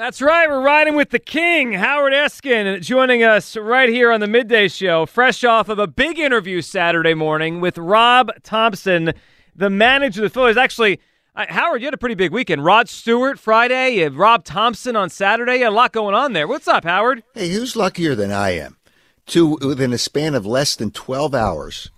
That's 0.00 0.22
right. 0.22 0.48
We're 0.48 0.62
riding 0.62 0.96
with 0.96 1.10
the 1.10 1.18
king, 1.18 1.74
Howard 1.74 2.14
Eskin, 2.14 2.80
joining 2.80 3.22
us 3.22 3.54
right 3.54 3.90
here 3.90 4.10
on 4.10 4.20
the 4.20 4.26
midday 4.26 4.66
show, 4.66 5.04
fresh 5.04 5.44
off 5.44 5.68
of 5.68 5.78
a 5.78 5.86
big 5.86 6.18
interview 6.18 6.62
Saturday 6.62 7.12
morning 7.12 7.60
with 7.60 7.76
Rob 7.76 8.30
Thompson, 8.42 9.12
the 9.54 9.68
manager 9.68 10.24
of 10.24 10.32
the 10.32 10.32
Phillies. 10.32 10.56
Actually, 10.56 11.00
Howard, 11.36 11.82
you 11.82 11.86
had 11.86 11.92
a 11.92 11.98
pretty 11.98 12.14
big 12.14 12.32
weekend. 12.32 12.64
Rod 12.64 12.88
Stewart 12.88 13.38
Friday, 13.38 14.08
Rob 14.08 14.42
Thompson 14.42 14.96
on 14.96 15.10
Saturday. 15.10 15.60
A 15.60 15.70
lot 15.70 15.92
going 15.92 16.14
on 16.14 16.32
there. 16.32 16.48
What's 16.48 16.66
up, 16.66 16.84
Howard? 16.84 17.22
Hey, 17.34 17.50
who's 17.50 17.76
luckier 17.76 18.14
than 18.14 18.32
I 18.32 18.52
am? 18.52 18.78
To 19.26 19.58
within 19.60 19.92
a 19.92 19.98
span 19.98 20.34
of 20.34 20.46
less 20.46 20.76
than 20.76 20.92
twelve 20.92 21.34
hours, 21.34 21.90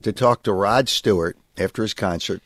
to 0.00 0.14
talk 0.14 0.44
to 0.44 0.54
Rod 0.54 0.88
Stewart 0.88 1.36
after 1.58 1.82
his 1.82 1.92
concert, 1.92 2.40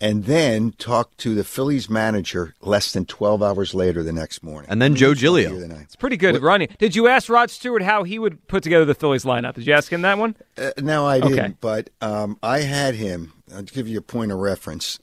and 0.00 0.24
then 0.24 0.72
talk 0.72 1.16
to 1.18 1.34
the 1.34 1.44
Phillies 1.44 1.90
manager 1.90 2.54
less 2.60 2.92
than 2.92 3.04
twelve 3.04 3.42
hours 3.42 3.74
later 3.74 4.02
the 4.02 4.12
next 4.12 4.42
morning. 4.42 4.70
And 4.70 4.80
then 4.80 4.94
Joe 4.94 5.08
Who's 5.08 5.22
luckier 5.22 5.48
Giglio. 5.48 5.60
than 5.60 5.72
I? 5.72 5.82
It's 5.82 5.96
pretty 5.96 6.16
good 6.16 6.40
Ronnie. 6.42 6.68
Did 6.78 6.94
you 6.94 7.08
ask 7.08 7.28
Rod 7.28 7.50
Stewart 7.50 7.82
how 7.82 8.04
he 8.04 8.18
would 8.18 8.46
put 8.48 8.62
together 8.62 8.84
the 8.84 8.94
Phillies 8.94 9.24
lineup? 9.24 9.54
Did 9.54 9.66
you 9.66 9.72
ask 9.74 9.92
him 9.92 10.02
that 10.02 10.18
one? 10.18 10.36
Uh, 10.56 10.70
no, 10.78 11.06
I 11.06 11.20
didn't. 11.20 11.38
Okay. 11.38 11.54
But 11.60 11.90
um, 12.00 12.38
I 12.42 12.60
had 12.60 12.94
him. 12.94 13.32
I'll 13.54 13.62
give 13.62 13.88
you 13.88 13.98
a 13.98 14.02
point 14.02 14.32
of 14.32 14.38
reference. 14.38 14.98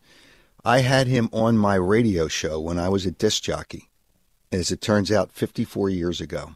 I 0.64 0.80
had 0.80 1.08
him 1.08 1.30
on 1.32 1.58
my 1.58 1.76
radio 1.76 2.28
show 2.28 2.59
when 2.59 2.80
I 2.80 2.90
was 2.90 3.06
a 3.06 3.12
disc 3.12 3.44
jockey, 3.44 3.90
as 4.52 4.72
it 4.72 4.82
turns 4.82 5.12
out, 5.12 5.32
54 5.32 5.92
years 5.92 6.20
ago, 6.20 6.56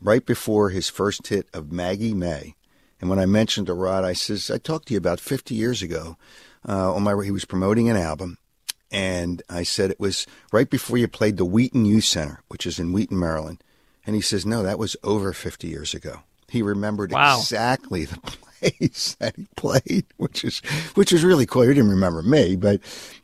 right 0.00 0.24
before 0.24 0.70
his 0.70 0.88
first 0.88 1.26
hit 1.26 1.46
of 1.52 1.70
Maggie 1.70 2.14
May. 2.14 2.54
And 3.00 3.10
when 3.10 3.18
I 3.18 3.26
mentioned 3.26 3.66
to 3.66 3.74
Rod, 3.74 4.02
I 4.02 4.14
says, 4.14 4.50
I 4.50 4.56
talked 4.56 4.88
to 4.88 4.94
you 4.94 4.98
about 4.98 5.20
50 5.20 5.54
years 5.54 5.82
ago. 5.82 6.16
Uh, 6.68 6.94
on 6.94 7.02
my, 7.02 7.22
he 7.24 7.30
was 7.30 7.44
promoting 7.44 7.88
an 7.90 7.96
album, 7.96 8.38
and 8.90 9.42
I 9.48 9.62
said 9.64 9.90
it 9.90 10.00
was 10.00 10.26
right 10.52 10.68
before 10.68 10.96
you 10.98 11.08
played 11.08 11.36
the 11.36 11.44
Wheaton 11.44 11.84
Youth 11.84 12.04
Center, 12.04 12.40
which 12.48 12.66
is 12.66 12.78
in 12.78 12.92
Wheaton, 12.92 13.18
Maryland. 13.18 13.62
And 14.06 14.14
he 14.14 14.22
says, 14.22 14.44
No, 14.46 14.62
that 14.62 14.78
was 14.78 14.96
over 15.02 15.32
50 15.32 15.66
years 15.68 15.94
ago. 15.94 16.20
He 16.48 16.62
remembered 16.62 17.10
Wow. 17.10 17.38
exactly 17.38 18.04
the 18.04 18.18
place 18.60 19.16
that 19.18 19.34
he 19.36 19.46
played, 19.56 20.04
which 20.18 20.44
is 20.44 20.60
which 20.94 21.12
is 21.12 21.24
really 21.24 21.46
cool. 21.46 21.62
He 21.62 21.68
didn't 21.74 21.90
remember 21.90 22.22
me, 22.22 22.54
but 22.56 22.80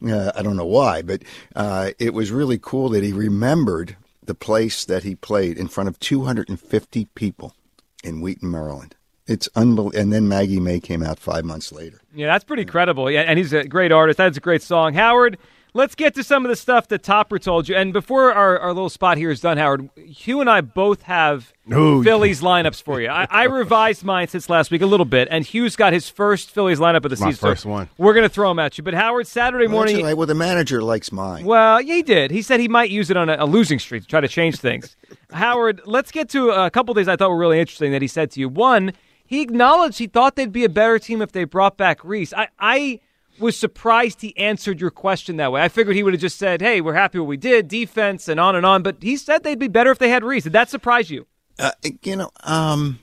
uh, 0.07 0.33
I 0.35 0.43
don't 0.43 0.57
know 0.57 0.67
why. 0.67 1.03
But 1.03 1.23
uh, 1.55 1.91
it 1.99 2.13
was 2.15 2.31
really 2.33 2.59
cool 2.61 2.89
that 2.91 3.05
he 3.05 3.13
remembered 3.13 3.97
the 4.25 4.35
place 4.35 4.85
that 4.87 5.03
he 5.05 5.15
played 5.15 5.57
in 5.59 5.69
front 5.69 5.89
of 5.89 5.99
250 6.01 7.05
people 7.15 7.55
in 8.03 8.21
Wheaton, 8.21 8.51
Maryland. 8.51 8.97
It's 9.31 9.49
unbelievable. 9.55 9.99
And 10.01 10.13
then 10.13 10.29
Maggie 10.29 10.61
May 10.61 10.81
came 10.81 11.03
out 11.03 11.19
five 11.19 11.45
months 11.45 11.71
later. 11.73 12.01
Yeah, 12.15 12.27
that's 12.27 12.45
pretty 12.45 12.65
credible. 12.65 13.11
Yeah, 13.11 13.21
and 13.23 13.39
he's 13.39 13.53
a 13.53 13.65
great 13.65 13.93
artist. 13.93 14.19
That's 14.19 14.37
a 14.37 14.41
great 14.41 14.61
song. 14.61 14.95
Howard, 14.95 15.39
let's 15.73 15.95
get 15.95 16.17
to 16.17 16.25
some 16.25 16.45
of 16.45 16.49
the 16.49 16.57
stuff 16.57 16.89
that 16.89 17.05
Topper 17.05 17.39
told 17.39 17.69
you. 17.69 17.77
And 17.77 17.93
before 17.93 18.33
our, 18.35 18.59
our 18.59 18.73
little 18.73 18.89
spot 18.91 19.19
here 19.19 19.31
is 19.31 19.41
done, 19.41 19.57
Howard, 19.57 19.89
Hugh 19.97 20.41
and 20.41 20.51
I 20.51 20.63
both 20.63 21.03
have 21.03 21.53
Ooh. 21.73 22.03
Phillies 22.03 22.41
lineups 22.41 22.83
for 22.83 23.01
you. 23.01 23.09
I, 23.09 23.29
I 23.31 23.45
revised 23.45 24.03
mine 24.03 24.27
since 24.27 24.51
last 24.51 24.73
week 24.73 24.83
a 24.83 24.87
little 24.87 25.07
bit, 25.07 25.29
and 25.31 25.45
Hugh's 25.45 25.77
got 25.77 25.93
his 25.93 26.09
first 26.09 26.51
Phillies 26.51 26.81
lineup 26.81 27.05
of 27.05 27.11
the 27.17 27.25
My 27.25 27.31
season. 27.31 27.49
First 27.51 27.65
one. 27.65 27.89
We're 27.99 28.15
going 28.15 28.29
to 28.29 28.35
throw 28.35 28.49
them 28.49 28.59
at 28.59 28.77
you. 28.79 28.83
But 28.83 28.95
Howard, 28.95 29.29
Saturday 29.29 29.67
Well, 29.69 29.77
morning. 29.77 30.03
right. 30.05 30.17
Well, 30.17 30.27
the 30.27 30.35
manager 30.35 30.83
likes 30.83 31.13
mine. 31.13 31.45
Well, 31.45 31.81
yeah, 31.81 31.95
he 31.95 32.03
did. 32.03 32.33
He 32.33 32.43
said 32.43 32.59
he 32.59 32.67
might 32.67 32.91
use 32.91 33.11
it 33.11 33.17
on 33.17 33.29
a, 33.29 33.37
a 33.39 33.47
losing 33.47 33.79
streak 33.79 34.03
to 34.03 34.09
try 34.09 34.21
to 34.21 34.27
change 34.29 34.57
things. 34.59 34.97
Howard, 35.33 35.83
let's 35.87 36.11
get 36.11 36.29
to 36.31 36.51
a 36.51 36.69
couple 36.69 36.93
things 36.95 37.07
I 37.07 37.15
thought 37.15 37.31
were 37.31 37.39
really 37.39 37.61
interesting 37.61 37.93
that 37.93 38.03
he 38.03 38.09
said 38.09 38.33
to 38.33 38.41
you. 38.41 38.49
One, 38.49 38.93
he 39.31 39.43
acknowledged 39.43 40.01
he 40.01 40.09
thought 40.09 40.35
they'd 40.35 40.51
be 40.51 40.65
a 40.65 40.69
better 40.69 40.99
team 40.99 41.23
if 41.23 41.31
they 41.31 41.45
brought 41.45 41.77
back 41.77 42.03
Rhys. 42.03 42.35
I, 42.35 42.49
I 42.59 42.99
was 43.39 43.57
surprised 43.57 44.23
he 44.23 44.37
answered 44.37 44.81
your 44.81 44.91
question 44.91 45.37
that 45.37 45.53
way. 45.53 45.63
I 45.63 45.69
figured 45.69 45.95
he 45.95 46.03
would 46.03 46.15
have 46.15 46.21
just 46.21 46.37
said, 46.37 46.61
"Hey, 46.61 46.81
we're 46.81 46.95
happy 46.95 47.21
what 47.21 47.29
we 47.29 47.37
did, 47.37 47.69
defense, 47.69 48.27
and 48.27 48.41
on 48.41 48.57
and 48.57 48.67
on." 48.67 48.83
But 48.83 48.97
he 49.01 49.17
said 49.17 49.45
they'd 49.45 49.57
be 49.57 49.69
better 49.69 49.93
if 49.93 50.01
they 50.01 50.09
had 50.09 50.25
Rhys. 50.25 50.43
Did 50.43 50.55
that 50.55 50.69
surprise 50.69 51.13
you? 51.13 51.29
Uh, 51.61 51.71
you 52.03 52.17
know, 52.17 52.31
um, 52.43 52.99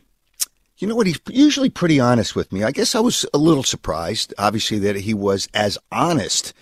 you 0.80 0.86
know 0.86 0.98
what? 0.98 1.08
He's 1.08 1.22
usually 1.30 1.70
pretty 1.70 1.98
honest 1.98 2.36
with 2.36 2.52
me. 2.52 2.62
I 2.62 2.72
guess 2.72 2.94
I 2.94 3.00
was 3.00 3.26
a 3.34 3.38
little 3.38 3.64
surprised, 3.64 4.34
obviously, 4.38 4.80
that 4.80 4.98
he 4.98 5.14
was 5.14 5.48
as 5.54 5.78
honest 5.94 6.54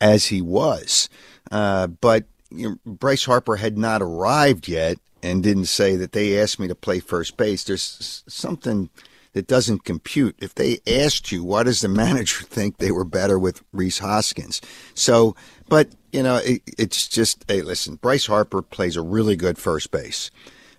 as 0.00 0.26
he 0.26 0.40
was. 0.40 1.08
Uh, 1.50 1.88
but 1.88 2.24
you 2.52 2.68
know, 2.68 2.76
Bryce 2.86 3.24
Harper 3.24 3.56
had 3.56 3.76
not 3.76 4.00
arrived 4.00 4.68
yet 4.68 4.98
and 5.24 5.42
didn't 5.42 5.64
say 5.64 5.96
that 5.96 6.12
they 6.12 6.40
asked 6.40 6.60
me 6.60 6.68
to 6.68 6.76
play 6.76 7.00
first 7.00 7.36
base. 7.36 7.64
There's 7.64 8.22
something 8.28 8.90
that 9.38 9.46
doesn't 9.46 9.84
compute. 9.84 10.34
If 10.40 10.56
they 10.56 10.80
asked 10.84 11.30
you, 11.30 11.44
why 11.44 11.62
does 11.62 11.80
the 11.80 11.88
manager 12.04 12.42
think 12.42 12.78
they 12.78 12.90
were 12.90 13.04
better 13.04 13.38
with 13.38 13.62
Rhys 13.72 14.00
Hoskins? 14.00 14.60
So, 14.94 15.36
but 15.68 15.90
you 16.12 16.24
know, 16.24 16.38
it, 16.38 16.62
it's 16.76 17.06
just, 17.06 17.44
hey, 17.46 17.62
listen, 17.62 17.94
Bryce 17.94 18.26
Harper 18.26 18.62
plays 18.62 18.96
a 18.96 19.02
really 19.02 19.36
good 19.36 19.56
first 19.56 19.92
base. 19.92 20.32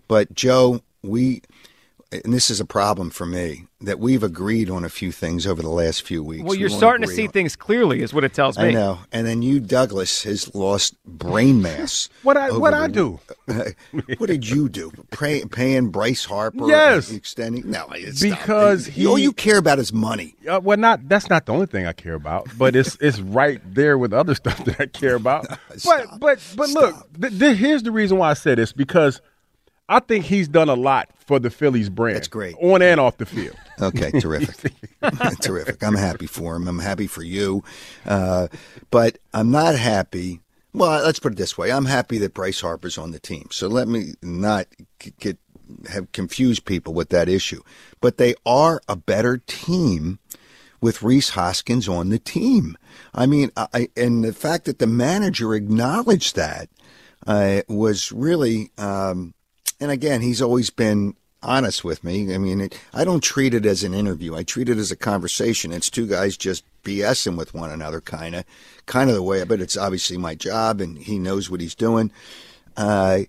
But 0.10 0.34
Joe, 0.34 0.82
we, 1.02 1.42
and 2.12 2.34
this 2.34 2.50
is 2.50 2.60
a 2.60 2.66
problem 2.66 3.10
for 3.12 3.26
me, 3.26 3.66
that 3.82 4.00
we've 4.00 4.24
agreed 4.24 4.70
on 4.70 4.84
a 4.84 4.90
few 4.90 5.12
things 5.12 5.46
over 5.48 5.62
the 5.62 5.70
last 5.70 6.02
few 6.02 6.22
weeks. 6.24 6.44
Well, 6.44 6.56
you're 6.56 6.70
won't 6.70 6.80
starting 6.80 7.08
to 7.08 7.14
see 7.14 7.28
on- 7.28 7.32
things 7.32 7.56
clearly, 7.56 8.02
is 8.02 8.14
what 8.14 8.24
it 8.24 8.34
tells 8.34 8.58
me. 8.58 8.66
I 8.66 8.72
know. 8.72 9.00
And 9.12 9.26
then 9.28 9.42
you, 9.42 9.60
Douglas, 9.60 10.24
has 10.24 10.54
lost 10.56 10.96
brain 11.06 11.62
mass. 11.68 12.10
What 12.24 12.36
I 12.36 12.52
what 12.52 12.72
the- 12.72 12.78
I 12.78 12.88
do? 12.88 13.20
what 14.18 14.28
did 14.28 14.48
you 14.50 14.70
do? 14.70 14.92
Pray, 15.12 15.44
paying 15.46 15.90
Bryce 15.90 16.26
Harper? 16.26 16.68
Yes. 16.68 17.12
Extending? 17.12 17.70
No, 17.70 17.86
it's 17.92 18.22
Because 18.22 18.88
not. 18.88 18.94
he- 18.96 19.06
all 19.08 19.20
you 19.20 19.32
care 19.32 19.58
about 19.60 19.80
is 19.80 19.94
money. 19.94 20.36
Uh, 20.50 20.60
well, 20.64 20.78
not 20.78 21.08
that's 21.08 21.30
not 21.30 21.46
the 21.46 21.54
only 21.54 21.68
thing 21.68 21.86
I 21.86 21.94
care 21.94 22.16
about, 22.16 22.48
but 22.58 22.76
it's 22.76 22.98
it's 23.02 23.20
right 23.20 23.62
there 23.74 23.98
with 23.98 24.14
other 24.14 24.34
stuff 24.42 24.64
that 24.66 24.80
I 24.82 24.88
care 24.88 25.16
about. 25.16 25.48
but 25.86 26.20
but 26.20 26.40
but 26.56 26.70
look, 26.70 26.96
th- 27.22 27.38
th- 27.40 27.58
here's 27.58 27.84
the 27.84 27.92
reason 27.92 28.18
why 28.18 28.32
I 28.32 28.34
say 28.34 28.56
this 28.56 28.74
because 28.74 29.22
I 29.90 30.00
think 30.00 30.26
he's 30.26 30.48
done 30.48 30.70
a 30.70 30.76
lot 30.76 31.10
for 31.18 31.40
the 31.40 31.50
Phillies 31.50 31.90
brand. 31.90 32.16
That's 32.16 32.28
great, 32.28 32.56
on 32.62 32.82
and 32.82 33.00
off 33.00 33.18
the 33.18 33.26
field. 33.26 33.58
Okay, 33.82 34.12
terrific, 34.20 34.74
terrific. 35.42 35.84
I'm 35.84 35.96
happy 35.96 36.28
for 36.28 36.56
him. 36.56 36.68
I'm 36.68 36.80
happy 36.80 37.08
for 37.08 37.24
you, 37.24 37.64
uh, 38.06 38.48
but 38.92 39.18
I'm 39.34 39.52
not 39.52 39.76
happy. 39.76 40.40
Well, 40.74 41.04
let's 41.04 41.20
put 41.20 41.34
it 41.34 41.38
this 41.38 41.58
way: 41.58 41.72
I'm 41.72 41.86
happy 41.86 42.20
that 42.20 42.34
Bryce 42.34 42.62
Harper's 42.62 42.98
on 42.98 43.12
the 43.12 43.20
team. 43.20 43.48
So 43.52 43.68
let 43.68 43.88
me 43.88 44.14
not 44.22 44.68
get 45.20 45.38
have 45.90 46.12
confused 46.12 46.66
people 46.66 46.94
with 46.94 47.10
that 47.10 47.30
issue. 47.30 47.62
But 48.02 48.18
they 48.18 48.36
are 48.46 48.82
a 48.88 48.96
better 48.96 49.38
team 49.38 50.20
with 50.82 51.04
Rhys 51.04 51.30
Hoskins 51.30 51.88
on 51.88 52.10
the 52.10 52.20
team. 52.20 52.78
I 53.14 53.26
mean, 53.26 53.52
I, 53.58 53.90
and 53.98 54.24
the 54.24 54.34
fact 54.34 54.66
that 54.66 54.80
the 54.80 54.88
manager 54.88 55.54
acknowledged 55.54 56.36
that 56.36 56.70
uh, 57.28 57.62
was 57.68 58.12
really, 58.12 58.72
um, 58.78 59.34
and 59.80 59.92
again, 59.92 60.22
he's 60.22 60.42
always 60.42 60.70
been 60.70 61.16
honest 61.42 61.84
with 61.84 62.04
me. 62.04 62.34
I 62.34 62.38
mean, 62.38 62.62
it, 62.62 62.80
I 62.94 63.04
don't 63.04 63.24
treat 63.24 63.54
it 63.54 63.66
as 63.66 63.84
an 63.84 63.94
interview. 63.94 64.36
I 64.36 64.44
treat 64.44 64.70
it 64.70 64.78
as 64.78 64.92
a 64.92 64.96
conversation. 64.96 65.72
It's 65.72 65.90
two 65.90 66.08
guys 66.08 66.36
just 66.38 66.64
BSing 66.84 67.38
with 67.38 67.54
one 67.54 67.72
another, 67.72 68.02
kind 68.02 68.36
of, 68.36 68.46
kind 68.86 69.10
of 69.10 69.16
the 69.16 69.24
way. 69.24 69.44
But 69.44 69.62
it's 69.62 69.78
obviously 69.78 70.18
my 70.18 70.36
job, 70.36 70.82
and 70.82 70.98
he 70.98 71.18
knows 71.18 71.50
what 71.50 71.62
he's 71.62 71.76
doing. 71.76 72.12
Uh, 72.76 73.22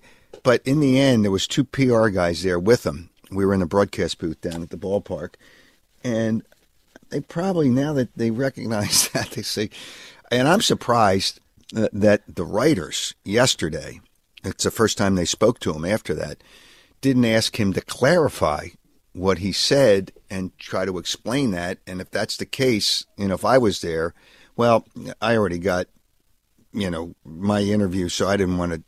but 0.42 0.62
in 0.64 0.80
the 0.80 0.98
end, 0.98 1.24
there 1.24 1.30
was 1.30 1.46
two 1.46 1.64
PR 1.64 2.08
guys 2.08 2.42
there 2.42 2.58
with 2.58 2.84
him. 2.84 3.10
We 3.30 3.44
were 3.44 3.54
in 3.54 3.60
the 3.60 3.66
broadcast 3.66 4.18
booth 4.18 4.40
down 4.40 4.62
at 4.62 4.70
the 4.70 4.76
ballpark, 4.76 5.34
and 6.02 6.42
they 7.10 7.20
probably 7.20 7.68
now 7.68 7.92
that 7.92 8.16
they 8.16 8.30
recognize 8.30 9.08
that 9.12 9.30
they 9.32 9.42
say, 9.42 9.70
and 10.30 10.48
I'm 10.48 10.62
surprised 10.62 11.40
that, 11.72 11.90
that 11.92 12.22
the 12.34 12.44
writers 12.44 13.14
yesterday 13.24 14.00
it's 14.44 14.64
the 14.64 14.70
first 14.70 14.98
time 14.98 15.14
they 15.14 15.24
spoke 15.24 15.60
to 15.60 15.72
him 15.72 15.84
after 15.84 16.14
that, 16.14 16.42
didn't 17.00 17.24
ask 17.24 17.58
him 17.58 17.72
to 17.72 17.80
clarify 17.80 18.68
what 19.12 19.38
he 19.38 19.52
said 19.52 20.12
and 20.28 20.56
try 20.58 20.84
to 20.84 20.98
explain 20.98 21.50
that. 21.50 21.78
And 21.86 22.00
if 22.00 22.10
that's 22.10 22.36
the 22.36 22.46
case, 22.46 23.04
you 23.16 23.28
know, 23.28 23.34
if 23.34 23.44
I 23.44 23.58
was 23.58 23.80
there, 23.80 24.14
well, 24.56 24.86
I 25.20 25.36
already 25.36 25.58
got, 25.58 25.86
you 26.72 26.90
know, 26.90 27.14
my 27.24 27.60
interview, 27.60 28.08
so 28.08 28.28
I 28.28 28.36
didn't 28.36 28.58
want 28.58 28.72
to 28.72 28.82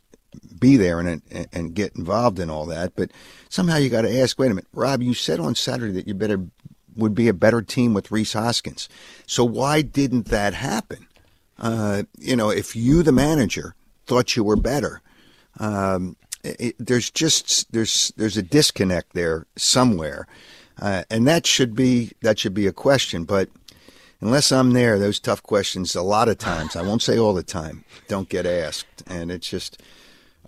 be 0.59 0.77
there 0.77 0.99
and 0.99 1.21
and 1.51 1.75
get 1.75 1.95
involved 1.95 2.39
in 2.39 2.49
all 2.49 2.65
that. 2.67 2.95
But 2.95 3.11
somehow 3.49 3.77
you 3.77 3.89
got 3.89 4.01
to 4.03 4.19
ask, 4.19 4.39
wait 4.39 4.47
a 4.47 4.55
minute, 4.55 4.67
Rob, 4.73 5.01
you 5.01 5.13
said 5.13 5.39
on 5.39 5.55
Saturday 5.55 5.93
that 5.93 6.07
you 6.07 6.13
better 6.13 6.45
would 6.95 7.15
be 7.15 7.27
a 7.27 7.33
better 7.33 7.61
team 7.61 7.93
with 7.93 8.11
Rhys 8.11 8.33
Hoskins. 8.33 8.87
So 9.25 9.43
why 9.43 9.81
didn't 9.81 10.25
that 10.25 10.53
happen? 10.53 11.07
Uh, 11.57 12.03
you 12.17 12.35
know, 12.35 12.49
if 12.49 12.75
you, 12.75 13.03
the 13.03 13.11
manager, 13.11 13.75
thought 14.05 14.35
you 14.35 14.43
were 14.43 14.55
better, 14.55 15.01
um, 15.59 16.15
it, 16.43 16.75
there's 16.77 17.09
just 17.09 17.71
there's 17.71 18.11
there's 18.17 18.37
a 18.37 18.43
disconnect 18.43 19.13
there 19.13 19.45
somewhere, 19.55 20.27
uh, 20.81 21.03
and 21.09 21.27
that 21.27 21.45
should 21.45 21.75
be 21.75 22.11
that 22.21 22.39
should 22.39 22.53
be 22.53 22.67
a 22.67 22.73
question. 22.73 23.23
But 23.23 23.49
unless 24.19 24.51
I'm 24.51 24.71
there, 24.71 24.99
those 24.99 25.19
tough 25.19 25.43
questions 25.43 25.95
a 25.95 26.01
lot 26.01 26.29
of 26.29 26.37
times 26.37 26.75
I 26.75 26.81
won't 26.81 27.01
say 27.01 27.17
all 27.17 27.33
the 27.33 27.43
time 27.43 27.85
don't 28.07 28.29
get 28.29 28.45
asked, 28.45 29.03
and 29.07 29.31
it's 29.31 29.49
just 29.49 29.81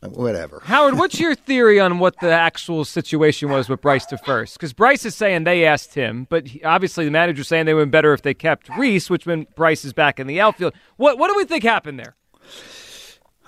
whatever. 0.02 0.62
Howard, 0.66 0.98
what's 0.98 1.20
your 1.20 1.36
theory 1.36 1.80
on 1.80 2.00
what 2.00 2.20
the 2.20 2.32
actual 2.32 2.86
situation 2.86 3.50
was 3.50 3.70
with 3.70 3.82
Bryce 3.82 4.06
to 4.08 4.18
first? 4.18 4.56
Because 4.56 4.74
Bryce 4.74 5.06
is 5.06 5.16
saying 5.16 5.46
they 5.46 5.66
asked 5.66 5.96
him, 5.96 6.28
but 6.30 6.48
he, 6.48 6.64
obviously 6.64 7.06
the 7.06 7.12
manager's 7.12 7.48
saying 7.48 7.66
they 7.66 7.74
would 7.74 7.82
have 7.82 7.88
been 7.88 7.92
better 7.92 8.14
if 8.14 8.22
they 8.22 8.34
kept 8.34 8.70
Rhys, 8.78 9.10
which 9.10 9.26
meant 9.26 9.56
Bryce 9.56 9.86
is 9.86 9.94
back 9.94 10.20
in 10.20 10.28
the 10.28 10.42
outfield. 10.42 10.74
What 10.98 11.18
what 11.18 11.30
do 11.30 11.36
we 11.36 11.46
think 11.46 11.64
happened 11.64 12.00
there? 12.00 12.16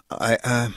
I 0.09 0.37
uh, 0.43 0.69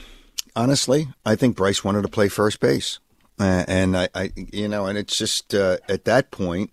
honestly, 0.55 1.09
I 1.25 1.35
think 1.35 1.55
Bryce 1.55 1.83
wanted 1.83 2.03
to 2.03 2.07
play 2.07 2.27
first 2.27 2.59
base, 2.59 2.99
uh, 3.39 3.65
and 3.67 3.97
I, 3.97 4.09
I, 4.13 4.31
you 4.35 4.67
know, 4.67 4.85
and 4.85 4.97
it's 4.97 5.17
just 5.17 5.53
uh, 5.53 5.77
at 5.87 6.05
that 6.05 6.31
point. 6.31 6.71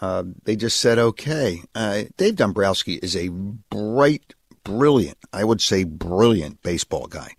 Uh, 0.00 0.24
they 0.44 0.56
just 0.56 0.80
said 0.80 0.98
okay. 0.98 1.62
Uh, 1.74 2.04
Dave 2.16 2.36
Dombrowski 2.36 2.94
is 2.94 3.14
a 3.14 3.28
bright, 3.28 4.34
brilliant, 4.64 5.18
I 5.32 5.44
would 5.44 5.60
say 5.60 5.84
brilliant 5.84 6.62
baseball 6.62 7.06
guy 7.06 7.36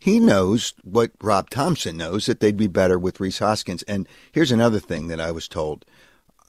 he 0.00 0.18
knows 0.18 0.72
what 0.82 1.12
Rob 1.22 1.50
Thompson 1.50 1.98
knows 1.98 2.24
that 2.26 2.40
they'd 2.40 2.56
be 2.56 2.66
better 2.66 2.98
with 2.98 3.20
Rhys 3.20 3.38
Hoskins. 3.38 3.82
And 3.82 4.08
here's 4.32 4.50
another 4.50 4.80
thing 4.80 5.08
that 5.08 5.20
I 5.20 5.30
was 5.30 5.46
told. 5.46 5.84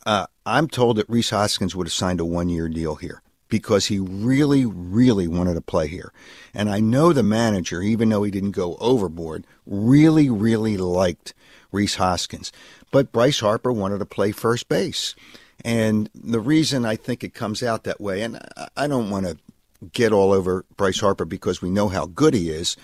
Uh, 0.06 0.28
I'm 0.46 0.69
told 0.69 0.96
that 0.96 1.10
Rhys 1.10 1.30
Hoskins 1.30 1.75
would 1.75 1.86
have 1.86 1.94
signed 1.94 2.22
a 2.22 2.25
one 2.25 2.48
year 2.48 2.69
deal 2.69 2.96
here 2.96 3.22
because 3.51 3.88
he 3.88 4.00
really, 4.00 4.65
really 4.65 5.27
wanted 5.27 5.53
to 5.53 5.62
play 5.62 5.88
here. 5.88 6.12
And 6.56 6.69
I 6.69 6.80
know 6.80 7.13
the 7.13 7.21
manager, 7.21 7.83
even 7.83 8.09
though 8.09 8.24
he 8.24 8.31
didn't 8.31 8.51
go 8.51 8.77
overboard, 8.80 9.45
really, 9.68 10.30
really 10.30 10.77
liked 10.77 11.36
Rhys 11.71 11.95
Hoskins. 11.95 12.51
But 12.92 13.12
Bryce 13.12 13.42
Harper 13.42 13.71
wanted 13.71 14.00
to 14.00 14.06
play 14.06 14.31
first 14.31 14.69
base. 14.69 15.15
And 15.63 16.09
the 16.15 16.39
reason 16.39 16.86
I 16.86 16.95
think 16.95 17.24
it 17.24 17.33
comes 17.33 17.62
out 17.62 17.83
that 17.83 18.01
way, 18.01 18.21
and 18.24 18.39
I 18.75 18.88
don't 18.88 19.09
want 19.09 19.27
to 19.27 19.38
get 19.92 20.13
all 20.13 20.31
over 20.31 20.65
Bryce 20.77 21.01
Harper 21.01 21.25
because 21.25 21.62
we 21.62 21.69
know 21.69 21.89
how 21.89 22.06
good 22.06 22.33
he 22.33 22.50
is, 22.50 22.77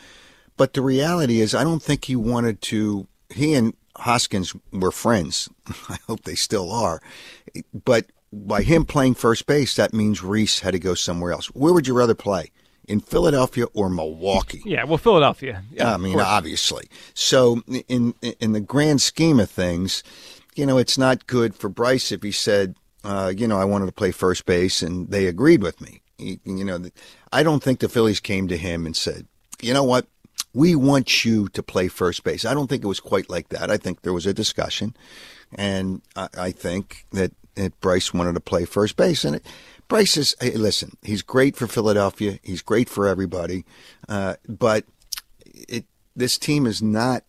but 0.57 0.73
the 0.73 0.81
reality 0.81 1.39
is, 1.39 1.55
I 1.55 1.63
don't 1.63 1.81
think 1.81 2.05
he 2.05 2.15
wanted 2.15 2.61
to. 2.63 3.07
He 3.29 3.53
and 3.53 3.73
Hoskins 3.95 4.53
were 4.73 4.91
friends. 4.91 5.49
I 5.89 5.97
hope 6.07 6.23
they 6.23 6.35
still 6.35 6.71
are. 6.71 7.01
But 7.85 8.07
by 8.31 8.61
him 8.61 8.85
playing 8.85 9.15
first 9.15 9.45
base, 9.45 9.75
that 9.75 9.93
means 9.93 10.23
Rhys 10.23 10.59
had 10.59 10.71
to 10.71 10.79
go 10.79 10.93
somewhere 10.93 11.31
else. 11.31 11.47
Where 11.47 11.73
would 11.73 11.87
you 11.87 11.93
rather 11.93 12.15
play? 12.15 12.51
In 12.87 13.01
Philadelphia 13.01 13.65
or 13.73 13.89
Milwaukee? 13.89 14.61
Yeah, 14.63 14.85
well, 14.85 14.97
Philadelphia. 14.97 15.61
Yeah, 15.71 15.93
I 15.93 15.97
mean, 15.97 16.17
obviously. 16.21 16.85
So, 17.13 17.61
in 17.89 18.13
in 18.21 18.53
the 18.53 18.61
grand 18.61 19.01
scheme 19.01 19.41
of 19.41 19.49
things, 19.49 20.03
you 20.55 20.65
know, 20.65 20.77
it's 20.77 20.97
not 20.97 21.27
good 21.27 21.53
for 21.53 21.67
Bryce 21.67 22.13
if 22.13 22.23
he 22.23 22.31
said, 22.31 22.75
uh, 23.03 23.33
you 23.35 23.47
know, 23.47 23.59
I 23.59 23.65
wanted 23.65 23.87
to 23.87 23.91
play 23.91 24.11
first 24.11 24.45
base, 24.45 24.81
and 24.81 25.09
they 25.09 25.27
agreed 25.27 25.61
with 25.61 25.79
me. 25.81 26.01
you 26.17 26.65
know, 26.65 26.83
I 27.31 27.43
don't 27.43 27.61
think 27.61 27.79
the 27.79 27.89
Phillies 27.89 28.19
came 28.19 28.47
to 28.47 28.57
him 28.57 28.85
and 28.85 28.95
said, 28.95 29.27
you 29.61 29.73
know 29.73 29.83
what, 29.83 30.07
we 30.53 30.75
want 30.75 31.23
you 31.23 31.47
to 31.49 31.61
play 31.61 31.87
first 31.87 32.23
base. 32.23 32.43
I 32.43 32.53
don't 32.53 32.67
think 32.67 32.83
it 32.83 32.87
was 32.87 32.99
quite 32.99 33.29
like 33.29 33.49
that. 33.49 33.69
I 33.69 33.77
think 33.77 34.01
there 34.01 34.13
was 34.13 34.25
a 34.25 34.33
discussion, 34.33 34.95
and 35.55 36.01
I, 36.15 36.29
I 36.37 36.51
think 36.51 37.05
that, 37.11 37.31
that 37.57 37.79
Bryce 37.81 38.13
wanted 38.13 38.33
to 38.33 38.39
play 38.39 38.65
first 38.65 38.95
base. 38.95 39.25
And 39.25 39.37
it, 39.37 39.45
Bryce 39.87 40.17
is, 40.17 40.35
hey, 40.39 40.51
listen, 40.51 40.97
he's 41.01 41.21
great 41.21 41.55
for 41.55 41.67
Philadelphia. 41.67 42.39
He's 42.43 42.61
great 42.61 42.89
for 42.89 43.07
everybody, 43.07 43.65
uh, 44.07 44.35
but 44.47 44.85
it 45.53 45.85
this 46.15 46.37
team 46.37 46.65
is 46.65 46.81
not 46.81 47.23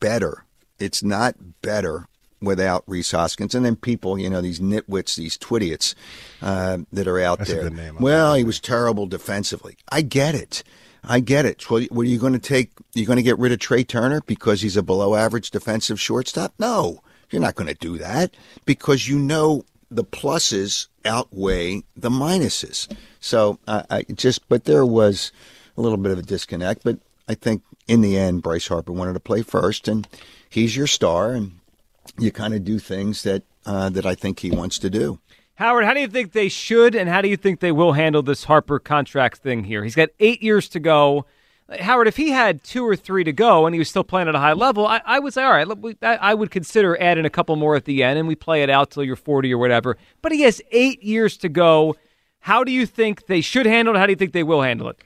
better. 0.00 0.44
It's 0.78 1.02
not 1.02 1.36
better 1.62 2.08
without 2.40 2.84
Rhys 2.86 3.10
Hoskins. 3.10 3.54
And 3.54 3.64
then 3.64 3.74
people, 3.74 4.18
you 4.18 4.28
know, 4.28 4.42
these 4.42 4.60
nitwits, 4.60 5.16
these 5.16 5.38
twidiots 5.38 5.94
uh, 6.42 6.78
that 6.92 7.08
are 7.08 7.20
out 7.20 7.38
That's 7.38 7.50
there. 7.50 7.92
Well, 7.98 8.34
he 8.34 8.44
was 8.44 8.60
terrible 8.60 9.06
defensively. 9.06 9.76
I 9.90 10.02
get 10.02 10.34
it. 10.34 10.62
I 11.02 11.20
get 11.20 11.44
it. 11.44 11.68
Well, 11.70 11.82
are 12.00 12.04
you 12.04 12.18
going 12.18 12.32
to 12.32 12.38
take? 12.38 12.70
You're 12.94 13.06
going 13.06 13.16
to 13.16 13.22
get 13.22 13.38
rid 13.38 13.52
of 13.52 13.58
Trea 13.58 13.84
Turner 13.84 14.22
because 14.26 14.62
he's 14.62 14.76
a 14.76 14.82
below 14.82 15.14
average 15.14 15.50
defensive 15.50 16.00
shortstop? 16.00 16.54
No, 16.58 17.02
you're 17.30 17.42
not 17.42 17.56
going 17.56 17.68
to 17.68 17.74
do 17.74 17.98
that 17.98 18.34
because 18.64 19.08
you 19.08 19.18
know 19.18 19.64
the 19.90 20.04
pluses 20.04 20.88
outweigh 21.04 21.82
the 21.96 22.10
minuses. 22.10 22.90
So 23.20 23.58
I 23.66 24.04
just, 24.14 24.48
but 24.48 24.64
there 24.64 24.86
was 24.86 25.32
a 25.76 25.80
little 25.80 25.98
bit 25.98 26.12
of 26.12 26.18
a 26.18 26.22
disconnect. 26.22 26.84
But 26.84 26.98
I 27.28 27.34
think 27.34 27.62
in 27.86 28.00
the 28.00 28.16
end, 28.16 28.42
Bryce 28.42 28.68
Harper 28.68 28.92
wanted 28.92 29.14
to 29.14 29.20
play 29.20 29.42
first, 29.42 29.88
and 29.88 30.06
he's 30.48 30.76
your 30.76 30.86
star, 30.86 31.32
and 31.32 31.52
you 32.18 32.30
kind 32.30 32.54
of 32.54 32.64
do 32.64 32.78
things 32.78 33.22
that 33.22 33.42
uh, 33.66 33.88
that 33.90 34.06
I 34.06 34.14
think 34.14 34.40
he 34.40 34.50
wants 34.50 34.78
to 34.80 34.90
do. 34.90 35.20
Howard, 35.56 35.84
how 35.84 35.94
do 35.94 36.00
you 36.00 36.08
think 36.08 36.32
they 36.32 36.48
should 36.48 36.96
and 36.96 37.08
how 37.08 37.22
do 37.22 37.28
you 37.28 37.36
think 37.36 37.60
they 37.60 37.70
will 37.70 37.92
handle 37.92 38.22
this 38.22 38.44
Harper 38.44 38.80
contract 38.80 39.38
thing 39.38 39.64
here? 39.64 39.84
He's 39.84 39.94
got 39.94 40.08
eight 40.18 40.42
years 40.42 40.68
to 40.70 40.80
go. 40.80 41.26
Howard, 41.80 42.08
if 42.08 42.16
he 42.16 42.30
had 42.30 42.62
two 42.62 42.86
or 42.86 42.94
three 42.94 43.24
to 43.24 43.32
go 43.32 43.64
and 43.64 43.74
he 43.74 43.78
was 43.78 43.88
still 43.88 44.04
playing 44.04 44.28
at 44.28 44.34
a 44.34 44.38
high 44.38 44.52
level, 44.52 44.86
I, 44.86 45.00
I 45.04 45.18
would 45.18 45.32
say, 45.32 45.42
all 45.42 45.52
right, 45.52 45.96
I 46.02 46.34
would 46.34 46.50
consider 46.50 47.00
adding 47.00 47.24
a 47.24 47.30
couple 47.30 47.56
more 47.56 47.74
at 47.74 47.86
the 47.86 48.02
end 48.02 48.18
and 48.18 48.28
we 48.28 48.34
play 48.34 48.62
it 48.62 48.68
out 48.68 48.90
till 48.90 49.02
you're 49.02 49.16
40 49.16 49.52
or 49.52 49.58
whatever. 49.58 49.96
But 50.20 50.32
he 50.32 50.42
has 50.42 50.60
eight 50.72 51.02
years 51.02 51.38
to 51.38 51.48
go. 51.48 51.96
How 52.40 52.64
do 52.64 52.72
you 52.72 52.84
think 52.84 53.26
they 53.26 53.40
should 53.40 53.64
handle 53.64 53.94
it? 53.94 53.98
How 53.98 54.04
do 54.04 54.12
you 54.12 54.16
think 54.16 54.32
they 54.32 54.42
will 54.42 54.60
handle 54.60 54.88
it? 54.90 54.98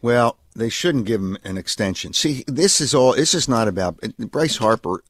Well, 0.00 0.38
they 0.54 0.68
shouldn't 0.68 1.06
give 1.06 1.20
him 1.20 1.36
an 1.42 1.58
extension. 1.58 2.12
See, 2.12 2.44
this 2.46 2.80
is 2.80 2.94
all. 2.94 3.14
This 3.14 3.34
is 3.34 3.48
not 3.48 3.68
about 3.68 3.98
Bryce 4.18 4.56
Harper. 4.56 5.02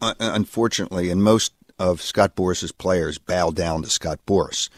Uh, 0.00 0.14
unfortunately, 0.18 1.08
and 1.08 1.22
most 1.22 1.52
of 1.78 2.02
Scott 2.02 2.36
Boras's 2.36 2.72
players 2.72 3.18
bow 3.18 3.50
down 3.50 3.82
to 3.82 3.88
Scott 3.90 4.20
Boras. 4.26 4.68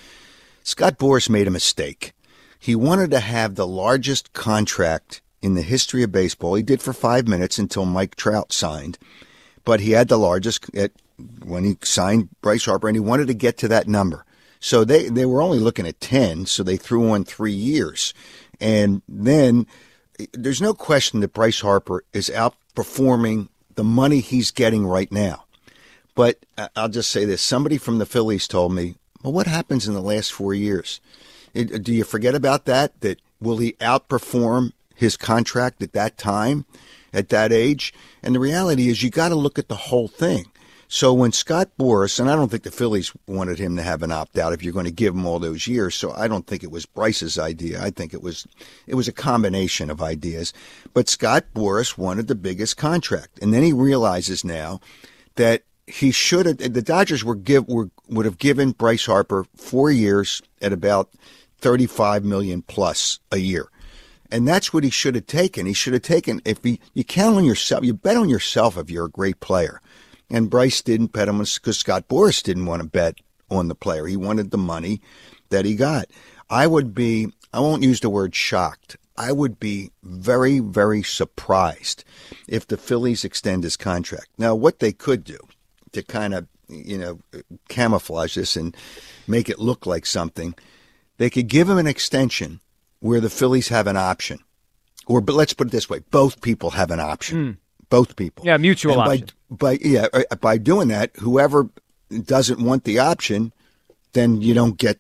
Scott 0.63 0.99
Boras 0.99 1.29
made 1.29 1.49
a 1.49 1.51
mistake. 1.51 2.13
He 2.59 2.77
wanted 2.77 3.11
to 3.11 3.21
have 3.21 3.55
the 3.55 3.67
largest 3.67 4.33
contract 4.33 5.23
in 5.47 5.55
the 5.55 5.63
history 5.63 6.03
of 6.03 6.11
baseball. 6.11 6.57
He 6.57 6.63
did 6.65 6.83
for 6.83 6.93
five 6.93 7.29
minutes 7.29 7.57
until 7.57 7.85
Mike 7.85 8.17
Trout 8.17 8.53
signed, 8.53 8.99
but 9.65 9.79
he 9.79 9.93
had 9.93 10.09
the 10.09 10.19
largest 10.19 10.69
at, 10.75 10.91
when 11.45 11.63
he 11.63 11.79
signed 11.85 12.29
Bryce 12.43 12.65
Harper, 12.65 12.89
and 12.89 12.97
he 12.97 13.01
wanted 13.01 13.29
to 13.29 13.35
get 13.35 13.57
to 13.59 13.69
that 13.69 13.87
number. 13.87 14.25
So 14.59 14.85
they, 14.85 15.09
they 15.09 15.25
were 15.25 15.41
only 15.41 15.61
looking 15.61 15.87
at 15.87 16.01
10, 16.01 16.47
so 16.47 16.65
they 16.65 16.77
threw 16.77 17.11
on 17.11 17.25
three 17.25 17.53
years. 17.53 18.13
And 18.61 19.03
then 19.09 19.69
there's 20.33 20.61
no 20.61 20.75
question 20.75 21.21
that 21.21 21.33
Bryce 21.33 21.61
Harper 21.61 22.03
is 22.13 22.29
outperforming 22.29 23.49
the 23.77 23.85
money 23.85 24.19
he's 24.19 24.51
getting 24.51 24.85
right 24.85 25.13
now. 25.13 25.45
But 26.17 26.45
I'll 26.75 26.89
just 26.89 27.13
say 27.13 27.25
this 27.25 27.41
somebody 27.41 27.79
from 27.79 27.99
the 27.99 28.07
Phillies 28.07 28.49
told 28.49 28.73
me, 28.73 28.97
well, 29.23 29.33
what 29.33 29.47
happens 29.47 29.87
in 29.87 29.95
the 29.95 30.01
last 30.01 30.33
four 30.33 30.55
years? 30.55 31.01
Do 31.55 31.95
you 31.95 32.03
forget 32.03 32.35
about 32.35 32.65
that? 32.65 33.01
That 33.03 33.21
will 33.41 33.59
he 33.59 33.75
outperform 33.75 34.73
his 34.97 35.17
contract 35.17 35.83
at 35.83 35.93
that 35.93 36.19
time, 36.19 36.65
at 37.13 37.29
that 37.29 37.53
age? 37.53 37.95
And 38.23 38.35
the 38.35 38.41
reality 38.41 38.89
is, 38.89 39.03
you 39.03 39.11
got 39.11 39.29
to 39.29 39.37
look 39.37 39.59
at 39.59 39.69
the 39.69 39.77
whole 39.77 40.09
thing. 40.09 40.47
So 40.89 41.13
when 41.13 41.33
Scott 41.33 41.71
Boras, 41.79 42.21
and 42.21 42.31
I 42.31 42.37
don't 42.37 42.49
think 42.49 42.63
the 42.63 42.71
Phillies 42.71 43.13
wanted 43.27 43.59
him 43.59 43.77
to 43.77 43.83
have 43.83 44.03
an 44.03 44.13
opt 44.13 44.39
out 44.39 44.53
if 44.53 44.63
you're 44.63 44.73
going 44.73 44.87
to 44.87 44.93
give 44.93 45.15
him 45.15 45.27
all 45.27 45.41
those 45.41 45.67
years. 45.67 45.97
So 45.97 46.13
I 46.13 46.29
don't 46.29 46.47
think 46.47 46.63
it 46.63 46.71
was 46.71 46.87
Bryce's 46.87 47.39
idea. 47.39 47.83
I 47.83 47.91
think 47.91 48.15
it 48.15 48.23
was 48.23 48.47
it 48.87 48.95
was 48.95 49.09
a 49.09 49.13
combination 49.13 49.91
of 49.91 50.01
ideas. 50.01 50.53
But 50.95 51.09
Scott 51.09 51.47
Boras 51.55 51.99
wanted 51.99 52.29
the 52.29 52.37
biggest 52.37 52.77
contract, 52.77 53.41
and 53.43 53.53
then 53.53 53.65
he 53.65 53.73
realizes 53.73 54.45
now 54.45 54.81
that 55.35 55.65
he 55.89 56.13
should 56.13 56.47
have. 56.47 56.59
The 56.59 56.83
Dodgers 56.83 57.25
were 57.25 57.35
give 57.35 57.67
were 57.67 57.91
would 58.09 58.25
have 58.25 58.39
given 58.39 58.71
Bryce 58.71 59.07
Harper 59.07 59.45
four 59.57 59.91
years 59.91 60.41
at 60.63 60.73
about 60.73 61.11
thirty 61.59 61.87
five 61.87 62.25
million 62.25 62.63
plus 62.63 63.19
a 63.33 63.39
year, 63.39 63.69
and 64.31 64.47
that's 64.47 64.73
what 64.73 64.85
he 64.85 64.91
should 64.91 65.15
have 65.15 65.27
taken. 65.27 65.67
He 65.67 65.73
should 65.73 65.93
have 65.93 66.03
taken 66.03 66.41
if 66.45 66.63
he, 66.63 66.81
you 66.95 67.05
count 67.05 67.37
on 67.37 67.45
yourself, 67.45 67.85
you 67.85 67.95
bet 67.95 68.17
on 68.17 68.29
yourself 68.29 68.77
if 68.77 68.91
you're 68.91 69.07
a 69.07 69.11
great 69.11 69.41
player. 69.41 69.81
And 70.29 70.51
Bryce 70.51 70.83
didn't 70.83 71.13
bet 71.13 71.29
him 71.29 71.39
because 71.39 71.79
Scott 71.79 72.09
Boras 72.09 72.43
didn't 72.43 72.67
want 72.67 72.83
to 72.83 72.89
bet 72.89 73.21
on 73.51 73.69
the 73.69 73.75
player. 73.75 74.07
He 74.07 74.17
wanted 74.17 74.51
the 74.51 74.59
money 74.59 75.01
that 75.51 75.65
he 75.65 75.77
got. 75.77 76.07
I 76.51 76.67
would 76.67 76.95
be. 76.95 77.29
I 77.53 77.61
won't 77.61 77.83
use 77.83 78.01
the 78.01 78.11
word 78.11 78.35
shocked. 78.35 78.97
I 79.17 79.33
would 79.33 79.59
be 79.59 79.93
very, 80.03 80.59
very 80.59 81.03
surprised 81.03 82.05
if 82.47 82.67
the 82.67 82.77
Phillies 82.77 83.25
extend 83.25 83.65
his 83.65 83.77
contract. 83.77 84.29
Now, 84.37 84.55
what 84.55 84.81
they 84.81 84.93
could 84.93 85.25
do 85.25 85.39
to 85.93 86.03
kind 86.03 86.35
of, 86.35 86.47
you 86.69 86.99
know, 86.99 87.21
camouflage 87.69 88.35
this 88.35 88.57
and 88.57 88.77
make 89.27 89.49
it 89.49 89.59
look 89.59 89.87
like 89.87 90.05
something, 90.05 90.55
they 91.17 91.31
could 91.31 91.49
give 91.49 91.71
him 91.71 91.79
an 91.79 91.87
extension 91.87 92.61
where 93.01 93.21
the 93.21 93.31
Phillies 93.31 93.69
have 93.69 93.87
an 93.87 93.97
option. 93.97 94.39
Or, 95.07 95.21
but 95.21 95.35
let's 95.35 95.53
put 95.53 95.69
it 95.69 95.71
this 95.71 95.89
way 95.89 96.01
both 96.11 96.41
people 96.41 96.71
have 96.71 96.91
an 96.91 97.01
option. 97.01 97.59
Both 97.89 98.17
people. 98.17 98.45
Yeah, 98.45 98.57
mutual 98.57 99.01
And 99.01 99.05
by, 99.05 99.15
option. 99.15 99.29
By, 99.51 99.79
yeah, 99.81 100.07
uh, 100.13 100.37
by 100.37 100.59
doing 100.59 100.89
that, 100.89 101.13
whoever 101.17 101.69
doesn't 102.25 102.61
want 102.61 102.85
the 102.85 102.99
option, 102.99 103.53
then 104.13 104.43
you 104.43 104.55
don't 104.55 104.77
get 104.77 104.99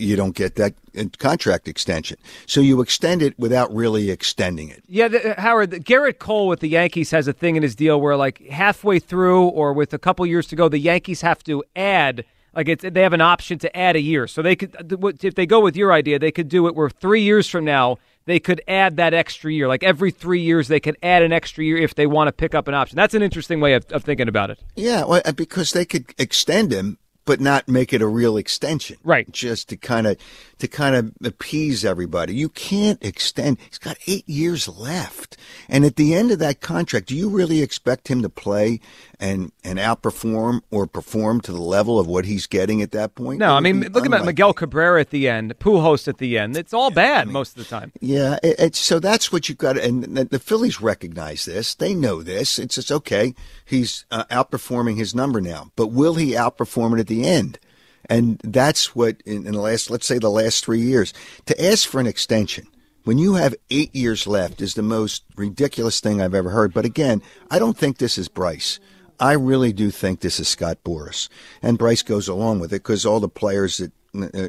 you 0.00 0.16
don't 0.16 0.34
get 0.34 0.56
that 0.56 0.74
uh, 0.98 1.04
contract 1.18 1.68
extension. 1.68 2.16
So 2.46 2.60
you 2.60 2.80
extend 2.80 3.22
it 3.22 3.38
without 3.38 3.72
really 3.74 4.10
extending 4.10 4.70
it. 4.70 4.82
Yeah, 4.88 5.08
the, 5.08 5.36
uh, 5.36 5.40
Howard, 5.40 5.70
the, 5.70 5.80
Gerrit 5.80 6.18
Cole 6.18 6.48
with 6.48 6.60
the 6.60 6.68
Yankees 6.68 7.10
has 7.10 7.28
a 7.28 7.32
thing 7.32 7.56
in 7.56 7.62
his 7.62 7.74
deal 7.74 8.00
where, 8.00 8.16
like, 8.16 8.46
halfway 8.46 8.98
through 8.98 9.48
or 9.48 9.72
with 9.72 9.92
a 9.92 9.98
couple 9.98 10.24
years 10.26 10.46
to 10.48 10.56
go, 10.56 10.68
the 10.68 10.78
Yankees 10.78 11.20
have 11.20 11.44
to 11.44 11.62
add, 11.76 12.24
like, 12.54 12.68
it's, 12.68 12.84
they 12.84 13.02
have 13.02 13.12
an 13.12 13.20
option 13.20 13.58
to 13.60 13.76
add 13.76 13.96
a 13.96 14.00
year. 14.00 14.26
So 14.26 14.42
they 14.42 14.56
could, 14.56 14.74
if 15.22 15.34
they 15.34 15.46
go 15.46 15.60
with 15.60 15.76
your 15.76 15.92
idea, 15.92 16.18
they 16.18 16.32
could 16.32 16.48
do 16.48 16.66
it 16.66 16.74
where 16.74 16.90
three 16.90 17.22
years 17.22 17.48
from 17.48 17.64
now, 17.64 17.98
they 18.26 18.38
could 18.38 18.60
add 18.68 18.96
that 18.96 19.14
extra 19.14 19.52
year. 19.52 19.68
Like, 19.68 19.82
every 19.82 20.10
three 20.10 20.40
years, 20.40 20.68
they 20.68 20.80
could 20.80 20.96
add 21.02 21.22
an 21.22 21.32
extra 21.32 21.64
year 21.64 21.78
if 21.78 21.94
they 21.94 22.06
want 22.06 22.28
to 22.28 22.32
pick 22.32 22.54
up 22.54 22.68
an 22.68 22.74
option. 22.74 22.96
That's 22.96 23.14
an 23.14 23.22
interesting 23.22 23.60
way 23.60 23.74
of, 23.74 23.84
of 23.92 24.04
thinking 24.04 24.28
about 24.28 24.50
it. 24.50 24.60
Yeah, 24.76 25.04
well, 25.04 25.22
uh, 25.24 25.32
because 25.32 25.72
they 25.72 25.84
could 25.84 26.14
extend 26.18 26.72
him, 26.72 26.98
but 27.24 27.40
not 27.40 27.68
make 27.68 27.92
it 27.92 28.02
a 28.02 28.06
real 28.06 28.36
extension. 28.36 28.96
Right. 29.04 29.30
Just 29.30 29.68
to 29.68 29.76
kind 29.76 30.06
of 30.06 30.16
to 30.60 30.68
kind 30.68 30.94
of 30.94 31.12
appease 31.24 31.84
everybody. 31.84 32.34
You 32.34 32.48
can't 32.48 33.02
extend. 33.04 33.58
He's 33.68 33.78
got 33.78 33.98
eight 34.06 34.28
years 34.28 34.68
left, 34.68 35.36
and 35.68 35.84
at 35.84 35.96
the 35.96 36.14
end 36.14 36.30
of 36.30 36.38
that 36.38 36.60
contract, 36.60 37.06
do 37.08 37.16
you 37.16 37.28
really 37.28 37.62
expect 37.62 38.08
him 38.08 38.22
to 38.22 38.28
play 38.28 38.80
and 39.18 39.52
and 39.64 39.78
outperform 39.78 40.60
or 40.70 40.86
perform 40.86 41.40
to 41.42 41.52
the 41.52 41.60
level 41.60 41.98
of 41.98 42.06
what 42.06 42.24
he's 42.24 42.46
getting 42.46 42.82
at 42.82 42.92
that 42.92 43.14
point? 43.14 43.38
No, 43.40 43.54
I 43.54 43.60
mean, 43.60 43.80
look 43.80 44.04
at. 44.04 44.24
Miguel 44.24 44.52
Cabrera 44.52 45.00
at 45.00 45.10
the 45.10 45.28
end, 45.28 45.58
Pujols 45.58 46.06
at 46.06 46.18
the 46.18 46.38
end. 46.38 46.56
It's 46.56 46.72
all 46.72 46.90
bad 46.90 47.28
most 47.28 47.56
of 47.56 47.64
the 47.64 47.70
time. 47.70 47.92
Yeah, 48.00 48.38
it, 48.42 48.56
it's 48.58 48.78
so 48.78 48.98
that's 48.98 49.32
what 49.32 49.48
you've 49.48 49.58
got, 49.58 49.74
to, 49.74 49.84
and 49.84 50.04
the, 50.04 50.24
the 50.24 50.38
Phillies 50.38 50.80
recognize 50.80 51.44
this. 51.44 51.74
They 51.74 51.94
know 51.94 52.22
this. 52.22 52.58
It's 52.58 52.74
just 52.74 52.92
okay. 52.92 53.34
He's 53.64 54.04
uh, 54.10 54.24
outperforming 54.24 54.96
his 54.96 55.14
number 55.14 55.40
now, 55.40 55.72
but 55.76 55.88
will 55.88 56.14
he 56.14 56.32
outperform 56.32 56.94
it 56.94 57.00
at 57.00 57.06
the 57.06 57.26
end? 57.26 57.58
And 58.10 58.38
that's 58.44 58.94
what 58.94 59.22
in, 59.24 59.46
in 59.46 59.52
the 59.52 59.60
last, 59.60 59.88
let's 59.88 60.06
say, 60.06 60.18
the 60.18 60.28
last 60.28 60.64
three 60.64 60.80
years, 60.80 61.14
to 61.46 61.64
ask 61.64 61.88
for 61.88 62.00
an 62.00 62.06
extension 62.06 62.66
when 63.04 63.16
you 63.16 63.34
have 63.34 63.54
eight 63.70 63.94
years 63.94 64.26
left 64.26 64.60
is 64.60 64.74
the 64.74 64.82
most 64.82 65.24
ridiculous 65.36 66.00
thing 66.00 66.20
I've 66.20 66.34
ever 66.34 66.50
heard. 66.50 66.74
But 66.74 66.84
again, 66.84 67.22
I 67.50 67.58
don't 67.58 67.78
think 67.78 67.96
this 67.96 68.18
is 68.18 68.28
Bryce. 68.28 68.78
I 69.18 69.32
really 69.32 69.72
do 69.72 69.90
think 69.90 70.20
this 70.20 70.40
is 70.40 70.48
Scott 70.48 70.78
Boras, 70.84 71.28
and 71.62 71.78
Bryce 71.78 72.02
goes 72.02 72.26
along 72.26 72.60
with 72.60 72.72
it 72.72 72.82
because 72.82 73.04
all 73.04 73.20
the 73.20 73.28
players 73.28 73.76
that 73.78 73.92
uh, 74.18 74.48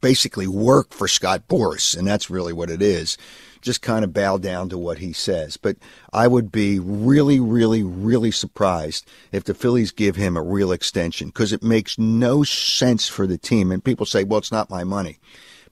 basically 0.00 0.46
work 0.46 0.92
for 0.92 1.08
Scott 1.08 1.48
Boras, 1.48 1.96
and 1.96 2.06
that's 2.06 2.28
really 2.28 2.52
what 2.52 2.70
it 2.70 2.82
is. 2.82 3.16
Just 3.64 3.82
kind 3.82 4.04
of 4.04 4.12
bow 4.12 4.38
down 4.38 4.68
to 4.68 4.78
what 4.78 4.98
he 4.98 5.12
says. 5.12 5.56
But 5.56 5.76
I 6.12 6.28
would 6.28 6.52
be 6.52 6.78
really, 6.78 7.40
really, 7.40 7.82
really 7.82 8.30
surprised 8.30 9.08
if 9.32 9.44
the 9.44 9.54
Phillies 9.54 9.90
give 9.90 10.16
him 10.16 10.36
a 10.36 10.42
real 10.42 10.70
extension 10.70 11.28
because 11.28 11.52
it 11.52 11.62
makes 11.62 11.98
no 11.98 12.44
sense 12.44 13.08
for 13.08 13.26
the 13.26 13.38
team. 13.38 13.72
And 13.72 13.82
people 13.82 14.06
say, 14.06 14.22
well, 14.22 14.38
it's 14.38 14.52
not 14.52 14.70
my 14.70 14.84
money. 14.84 15.18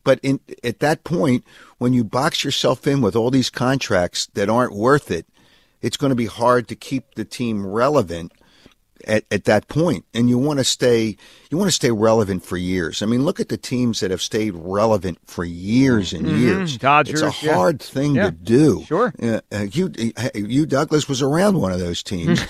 But 0.04 0.20
in, 0.22 0.40
at 0.64 0.80
that 0.80 1.04
point, 1.04 1.44
when 1.78 1.92
you 1.92 2.02
box 2.02 2.44
yourself 2.44 2.86
in 2.86 3.02
with 3.02 3.14
all 3.14 3.30
these 3.30 3.50
contracts 3.50 4.26
that 4.34 4.48
aren't 4.48 4.74
worth 4.74 5.10
it, 5.10 5.26
it's 5.80 5.96
going 5.96 6.10
to 6.10 6.16
be 6.16 6.26
hard 6.26 6.68
to 6.68 6.76
keep 6.76 7.14
the 7.14 7.24
team 7.24 7.66
relevant 7.66 8.32
at, 9.06 9.24
at 9.30 9.44
that 9.44 9.68
point. 9.68 10.04
And 10.14 10.28
you 10.28 10.38
want 10.38 10.58
to 10.58 10.64
stay 10.64 11.16
you 11.52 11.58
want 11.58 11.68
to 11.68 11.74
stay 11.74 11.90
relevant 11.90 12.42
for 12.42 12.56
years. 12.56 13.02
I 13.02 13.06
mean, 13.06 13.24
look 13.26 13.38
at 13.38 13.50
the 13.50 13.58
teams 13.58 14.00
that 14.00 14.10
have 14.10 14.22
stayed 14.22 14.54
relevant 14.56 15.18
for 15.26 15.44
years 15.44 16.14
and 16.14 16.24
Mhm. 16.26 16.38
years. 16.40 16.78
Dodgers, 16.78 17.20
it's 17.20 17.42
a 17.42 17.46
yeah. 17.46 17.52
hard 17.54 17.80
thing 17.82 18.14
Yeah. 18.14 18.24
to 18.24 18.30
do. 18.30 18.84
Sure. 18.88 19.12
Uh, 19.22 19.40
uh, 19.52 19.66
you, 19.70 19.92
uh, 20.16 20.30
you 20.34 20.64
Douglas 20.64 21.10
was 21.10 21.20
around 21.20 21.60
one 21.60 21.70
of 21.70 21.78
those 21.78 22.02
teams. 22.02 22.40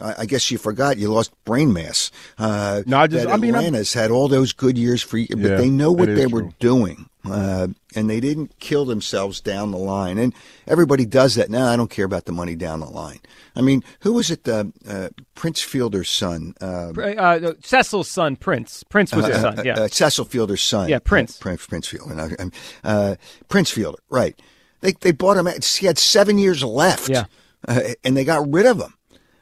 I 0.00 0.14
I 0.20 0.26
guess 0.26 0.50
you 0.50 0.58
forgot 0.58 0.96
you 0.96 1.12
lost 1.12 1.32
brain 1.44 1.72
mass. 1.72 2.10
Uh, 2.38 2.82
No, 2.86 2.98
I 3.00 3.06
just- 3.08 3.26
that 3.26 3.32
I 3.32 3.36
mean, 3.36 3.54
I'm- 3.56 3.74
had 3.74 4.10
all 4.12 4.28
those 4.28 4.52
good 4.52 4.78
years 4.78 5.02
for, 5.02 5.18
you, 5.18 5.26
but 5.30 5.38
Yeah, 5.50 5.56
they 5.56 5.68
know 5.68 5.90
what 5.92 6.06
they 6.14 6.26
were 6.26 6.42
true. 6.42 6.54
doing, 6.60 7.06
uh, 7.28 7.66
and 7.96 8.08
they 8.08 8.20
didn't 8.20 8.58
kill 8.58 8.84
themselves 8.84 9.40
down 9.40 9.70
the 9.72 9.78
line. 9.78 10.18
And 10.18 10.32
everybody 10.66 11.04
does 11.04 11.34
that 11.34 11.50
now. 11.50 11.66
I 11.66 11.76
don't 11.76 11.90
care 11.90 12.04
about 12.06 12.24
the 12.26 12.32
money 12.32 12.54
down 12.54 12.80
the 12.80 12.86
line. 12.86 13.18
I 13.54 13.60
mean, 13.60 13.84
who 14.00 14.14
was 14.14 14.30
it? 14.30 14.48
Uh, 14.48 14.64
uh, 14.88 15.08
Prince 15.34 15.60
Fielder's 15.60 16.08
son. 16.08 16.54
Uh, 16.60 16.92
Uh, 16.98 17.52
Cecil's 17.62 18.08
son, 18.10 18.36
Prince. 18.36 18.51
Prince 18.52 18.84
Prince 18.84 19.12
was 19.14 19.26
his 19.26 19.36
uh, 19.36 19.40
son, 19.40 19.58
uh, 19.60 19.62
yeah. 19.64 19.74
uh, 19.80 19.88
Cecil 19.88 20.26
Fielder's 20.26 20.62
son. 20.62 20.88
Yeah, 20.90 20.98
Prince. 20.98 21.40
Uh, 21.40 21.42
Prince, 21.42 21.66
Prince 21.66 21.86
Fielder. 21.88 22.14
No, 22.14 22.28
um, 22.38 22.52
Uh, 22.84 23.14
Prince 23.48 23.70
Fielder, 23.70 23.98
right. 24.10 24.38
They, 24.82 24.92
they 24.92 25.12
bought 25.12 25.38
him, 25.38 25.46
at- 25.46 25.64
he 25.64 25.86
had 25.86 25.96
seven 25.96 26.36
years 26.36 26.62
left. 26.62 27.08
Yeah. 27.08 27.24
Uh, 27.66 27.80
and 28.04 28.14
they 28.16 28.24
got 28.24 28.46
rid 28.52 28.66
of 28.66 28.78
him. 28.78 28.92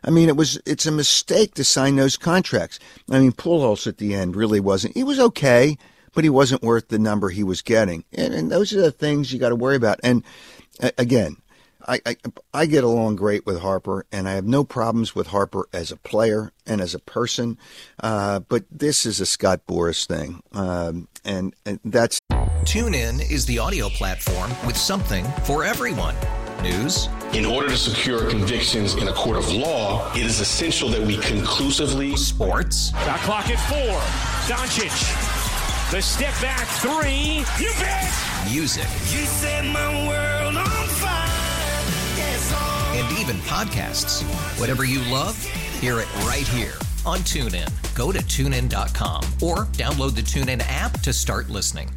I 0.05 0.11
mean, 0.11 0.29
it 0.29 0.37
was, 0.37 0.61
it's 0.65 0.87
a 0.87 0.93
mistake 0.93 1.55
to 1.55 1.65
sign 1.65 1.97
those 1.97 2.17
contracts. 2.17 2.79
I 3.11 3.19
mean, 3.19 3.33
Pujols 3.33 3.87
at 3.87 3.99
the 3.99 4.15
end 4.15 4.37
really 4.37 4.61
wasn't, 4.61 4.95
he 4.95 5.03
was 5.03 5.19
okay, 5.19 5.77
but 6.15 6.25
he 6.25 6.31
wasn't 6.31 6.63
worth 6.63 6.89
the 6.89 6.99
number 6.99 7.31
he 7.31 7.43
was 7.43 7.63
getting. 7.63 8.05
And, 8.13 8.33
and 8.33 8.51
those 8.53 8.73
are 8.73 8.81
the 8.81 8.93
things 8.93 9.33
you 9.33 9.39
got 9.39 9.49
to 9.51 9.57
worry 9.57 9.77
about. 9.77 9.99
And 10.05 10.23
uh, 10.83 10.91
again, 10.99 11.37
I, 11.91 11.99
I 12.07 12.17
I 12.55 12.67
get 12.67 12.85
along 12.85 13.17
great 13.17 13.45
with 13.45 13.59
Harper, 13.61 14.07
and 14.13 14.29
I 14.29 14.33
have 14.33 14.47
no 14.47 14.63
problems 14.63 15.17
with 15.17 15.27
Harper 15.29 15.67
as 15.73 15.91
a 15.91 15.97
player 15.97 16.53
and 16.65 16.81
as 16.81 16.95
a 16.95 17.01
person. 17.01 17.59
Uh, 18.01 18.39
but 18.39 18.65
this 18.71 19.05
is 19.05 19.19
a 19.19 19.27
Scott 19.27 19.63
Boras 19.67 20.07
thing, 20.07 20.41
um, 20.53 21.09
and, 21.25 21.53
and 21.67 21.81
that's 21.85 22.21
TuneIn 22.63 23.29
is 23.29 23.45
the 23.47 23.59
audio 23.59 23.89
platform 23.89 24.51
with 24.65 24.77
something 24.77 25.25
for 25.43 25.65
everyone. 25.65 26.15
News, 26.63 27.09
In 27.33 27.47
order 27.47 27.71
to 27.71 27.77
secure 27.77 28.29
convictions 28.29 28.95
in 28.95 29.09
a 29.09 29.13
court 29.15 29.39
of 29.39 29.51
law, 29.51 30.13
it 30.15 30.23
is 30.23 30.41
essential 30.41 30.91
that 30.91 31.01
we 31.01 31.17
conclusively 31.17 32.15
sports, 32.17 32.91
Shot 32.91 33.19
clock 33.21 33.49
at 33.49 33.59
four. 33.69 33.99
Doncic. 34.47 35.91
The 35.91 36.03
step 36.03 36.35
back 36.41 36.69
three. 36.79 37.45
You 37.59 37.73
bet. 37.81 38.13
music, 38.53 38.85
You 39.11 39.25
set 39.25 39.65
my 39.65 40.07
world 40.07 40.30
even 43.21 43.37
podcasts. 43.43 44.23
Whatever 44.59 44.85
you 44.85 45.01
love, 45.13 45.37
hear 45.79 46.01
it 46.01 46.13
right 46.25 46.49
here 46.49 46.73
on 47.05 47.19
TuneIn. 47.19 47.69
Go 47.95 48.13
to 48.13 48.19
tunein.com 48.19 49.25
or 49.43 49.67
download 49.77 50.15
the 50.15 50.23
TuneIn 50.23 50.63
app 50.67 51.01
to 51.03 51.13
start 51.13 51.51
listening. 51.51 51.91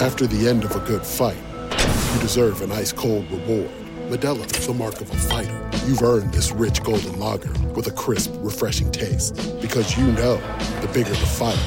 After 0.00 0.26
the 0.26 0.46
end 0.46 0.64
of 0.64 0.76
a 0.76 0.80
good 0.80 1.06
fight, 1.06 1.38
you 1.70 2.20
deserve 2.20 2.60
an 2.60 2.70
ice 2.70 2.92
cold 2.92 3.30
reward. 3.30 3.70
Modelo 4.10 4.44
is 4.58 4.66
the 4.66 4.74
mark 4.74 5.00
of 5.00 5.10
a 5.10 5.16
fighter. 5.16 5.70
You've 5.86 6.02
earned 6.02 6.34
this 6.34 6.52
rich 6.52 6.82
golden 6.82 7.18
lager 7.18 7.52
with 7.70 7.86
a 7.86 7.92
crisp, 7.92 8.30
refreshing 8.38 8.92
taste. 8.92 9.36
Because 9.62 9.96
you 9.96 10.04
know 10.12 10.36
the 10.82 10.90
bigger 10.92 11.08
the 11.08 11.16
fight, 11.16 11.58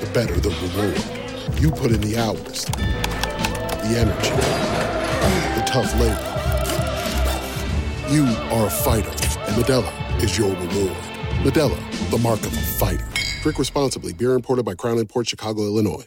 the 0.00 0.10
better 0.12 0.38
the 0.38 0.50
reward. 0.50 1.60
You 1.62 1.70
put 1.70 1.92
in 1.92 2.02
the 2.02 2.18
hours, 2.18 2.66
the 2.66 3.96
energy, 3.96 4.30
the 5.58 5.64
tough 5.66 5.94
labor. 5.98 6.45
You 8.08 8.24
are 8.52 8.68
a 8.68 8.70
fighter, 8.70 9.10
and 9.10 9.56
Modelo 9.60 10.22
is 10.22 10.38
your 10.38 10.50
reward. 10.50 10.96
Modelo, 11.42 12.10
the 12.10 12.18
mark 12.18 12.38
of 12.38 12.56
a 12.56 12.60
fighter. 12.60 13.04
Drink 13.42 13.58
responsibly. 13.58 14.12
Beer 14.12 14.34
imported 14.34 14.64
by 14.64 14.74
Crown 14.76 15.04
Port 15.06 15.28
Chicago, 15.28 15.62
Illinois. 15.62 16.04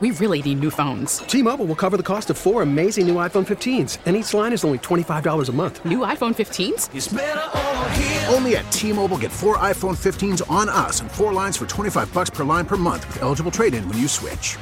We 0.00 0.10
really 0.10 0.42
need 0.42 0.60
new 0.60 0.70
phones. 0.70 1.18
T-Mobile 1.18 1.64
will 1.64 1.76
cover 1.76 1.96
the 1.96 2.02
cost 2.02 2.28
of 2.28 2.36
four 2.36 2.60
amazing 2.60 3.06
new 3.06 3.14
iPhone 3.14 3.46
15s, 3.46 3.98
and 4.04 4.14
each 4.14 4.34
line 4.34 4.52
is 4.52 4.62
only 4.62 4.78
$25 4.78 5.48
a 5.48 5.52
month. 5.52 5.82
New 5.86 6.00
iPhone 6.00 6.34
15s? 6.34 6.94
It's 6.94 7.14
over 7.14 7.90
here. 7.90 8.26
Only 8.28 8.56
at 8.56 8.70
T-Mobile, 8.70 9.16
get 9.16 9.32
four 9.32 9.56
iPhone 9.56 9.96
15s 9.96 10.42
on 10.50 10.68
us 10.68 11.00
and 11.00 11.10
four 11.10 11.32
lines 11.32 11.56
for 11.56 11.66
25 11.66 12.12
bucks 12.12 12.28
per 12.28 12.44
line 12.44 12.66
per 12.66 12.76
month 12.76 13.06
with 13.06 13.22
eligible 13.22 13.50
trade-in 13.50 13.88
when 13.88 13.96
you 13.96 14.08
switch. 14.08 14.58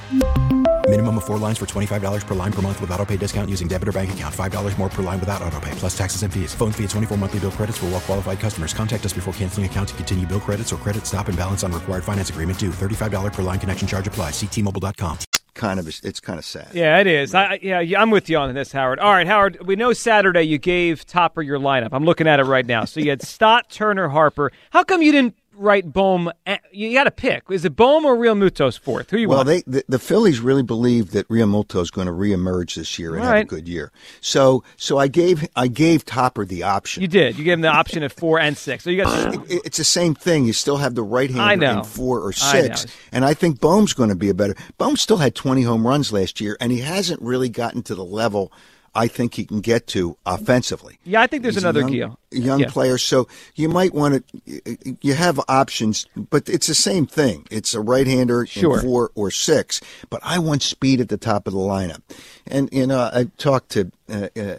Minimum 0.91 1.19
of 1.19 1.25
four 1.25 1.39
lines 1.39 1.57
for 1.57 1.67
$25 1.67 2.27
per 2.27 2.35
line 2.35 2.51
per 2.53 2.61
month 2.63 2.81
with 2.81 2.91
auto 2.91 3.07
pay 3.07 3.17
discount 3.17 3.49
using 3.49 3.69
debit 3.69 3.87
or 3.87 3.93
bank 3.93 4.13
account. 4.13 4.35
$5 4.35 4.77
more 4.77 4.89
per 4.89 5.05
line 5.05 5.21
without 5.21 5.41
auto 5.41 5.61
pay, 5.61 5.71
plus 5.77 5.97
taxes 5.97 6.25
and 6.25 6.35
fees. 6.35 6.53
Phone 6.53 6.73
fee 6.73 6.83
at 6.83 6.91
24 6.91 7.17
monthly 7.17 7.39
bill 7.39 7.53
credits 7.53 7.79
for 7.79 7.87
all 7.87 7.93
well 7.93 8.01
qualified 8.01 8.41
customers. 8.41 8.75
Contact 8.75 9.07
us 9.07 9.13
before 9.13 9.33
canceling 9.35 9.67
account 9.67 9.91
to 9.91 9.95
continue 9.95 10.27
bill 10.27 10.41
credits 10.41 10.73
or 10.73 10.77
credit 10.79 11.07
stop 11.07 11.29
and 11.29 11.39
balance 11.39 11.63
on 11.63 11.71
required 11.71 12.03
finance 12.03 12.31
agreement 12.31 12.59
due. 12.59 12.71
$35 12.71 13.33
per 13.33 13.43
line 13.43 13.61
connection 13.61 13.87
charge 13.87 14.09
applies. 14.09 14.33
Ctmobile.com. 14.33 15.19
kind 15.55 15.79
of 15.79 15.87
it's 15.87 16.19
kind 16.19 16.41
of 16.41 16.45
sad. 16.45 16.71
Yeah, 16.75 16.99
it 16.99 17.07
is. 17.07 17.37
I, 17.37 17.45
I- 17.53 17.59
yeah, 17.63 17.79
yeah, 17.79 18.03
I'm 18.03 18.11
with 18.11 18.29
you 18.29 18.39
on 18.39 18.53
this, 18.53 18.73
Howard. 18.73 18.99
All 18.99 19.13
right, 19.13 19.29
Howard. 19.29 19.65
We 19.65 19.77
know 19.77 19.93
Saturday 19.93 20.43
you 20.43 20.59
gave 20.59 21.07
Topper 21.07 21.41
your 21.43 21.61
lineup. 21.61 21.91
I'm 21.93 22.05
looking 22.05 22.27
at 22.27 22.41
it 22.41 22.45
right 22.47 22.67
now. 22.67 22.85
So 22.85 22.99
you 22.99 23.11
had 23.11 23.23
Stott, 23.35 23.71
Turner, 23.71 24.09
Harper. 24.09 24.51
How 24.71 24.83
come 24.83 25.03
you 25.03 25.13
didn't 25.13 25.37
write 25.61 25.93
Bohm. 25.93 26.31
Eh, 26.47 26.57
you 26.73 26.93
got 26.93 27.05
to 27.05 27.11
pick. 27.11 27.45
Is 27.50 27.64
it 27.64 27.76
Bohm 27.76 28.05
or 28.05 28.17
Realmuto's 28.17 28.76
fourth? 28.76 29.11
Who 29.11 29.19
you 29.19 29.29
well, 29.29 29.38
want? 29.38 29.49
they 29.49 29.62
the, 29.67 29.85
the 29.88 29.99
Phillies 29.99 30.40
really 30.40 30.62
believe 30.62 31.12
that 31.12 31.29
Realmuto 31.29 31.81
is 31.81 31.90
going 31.90 32.07
to 32.07 32.12
reemerge 32.12 32.75
this 32.75 32.99
year 32.99 33.14
and 33.14 33.23
All 33.25 33.31
have 33.31 33.43
a 33.43 33.45
good 33.45 33.69
year. 33.69 33.93
So, 34.21 34.64
so 34.76 34.99
I 34.99 35.09
gave 35.09 35.47
I 35.55 35.69
gave 35.69 36.05
Topper 36.05 36.45
the 36.45 36.62
option. 36.62 37.02
you 37.02 37.09
did. 37.09 37.38
You 37.38 37.45
gave 37.45 37.55
him 37.55 37.61
the 37.61 37.69
option 37.69 38.02
at 38.02 38.12
four 38.12 38.40
and 38.40 38.57
six. 38.57 38.85
So 38.85 38.90
you 38.90 39.02
got. 39.05 39.11
It- 39.50 39.61
it's 39.64 39.79
the 39.79 39.85
same 39.85 40.14
thing. 40.14 40.47
You 40.47 40.52
still 40.52 40.79
have 40.79 40.95
the 40.95 41.02
right 41.02 41.31
hand 41.31 41.62
in 41.62 41.85
four 41.85 42.21
or 42.21 42.31
I 42.31 42.33
six, 42.33 42.87
and 43.12 43.25
I 43.25 43.35
think 43.35 43.61
Bohm's 43.61 43.93
going 43.93 44.09
to 44.09 44.14
be 44.17 44.29
a 44.29 44.35
better. 44.35 44.55
Bohm 44.79 44.97
still 44.97 45.19
had 45.19 45.35
20 45.35 45.62
home 45.62 45.87
runs 45.87 46.12
last 46.12 46.40
year, 46.40 46.57
and 46.61 46.73
he 46.73 46.81
hasn't 46.81 47.21
really 47.21 47.49
gotten 47.49 47.83
to 47.85 47.95
the 47.95 48.05
level 48.05 48.52
I 48.95 49.07
think 49.07 49.35
he 49.35 49.45
can 49.45 49.61
get 49.61 49.87
to 49.89 50.17
offensively. 50.27 50.99
Yeah, 51.05 51.23
I 51.23 51.27
think 51.29 51.43
there's 51.43 51.55
He's 51.55 51.63
another 51.63 51.81
young, 51.81 51.93
deal. 51.93 52.19
young 52.31 52.61
Yeah. 52.61 52.71
player, 52.71 52.99
so 52.99 53.29
you 53.55 53.69
might 53.69 53.95
want 53.95 54.25
to. 54.45 54.97
You 55.01 55.15
have 55.15 55.41
options, 55.49 56.07
but 56.31 56.49
it's 56.49 56.67
the 56.67 56.75
same 56.75 57.07
thing. 57.07 57.47
It's 57.51 57.73
a 57.75 57.81
right-hander 57.81 58.47
Sure. 58.47 58.79
in 58.79 58.83
four 58.85 59.11
or 59.15 59.31
six, 59.31 59.81
but 60.09 60.21
I 60.25 60.39
want 60.39 60.63
speed 60.63 61.01
at 61.01 61.09
the 61.09 61.17
top 61.17 61.47
of 61.47 61.53
the 61.53 61.61
lineup. 61.61 62.03
And 62.47 62.69
you 62.73 62.87
know, 62.87 63.11
I 63.13 63.27
talked 63.39 63.71
to. 63.71 63.91
Uh, 64.11 64.29
uh, 64.37 64.57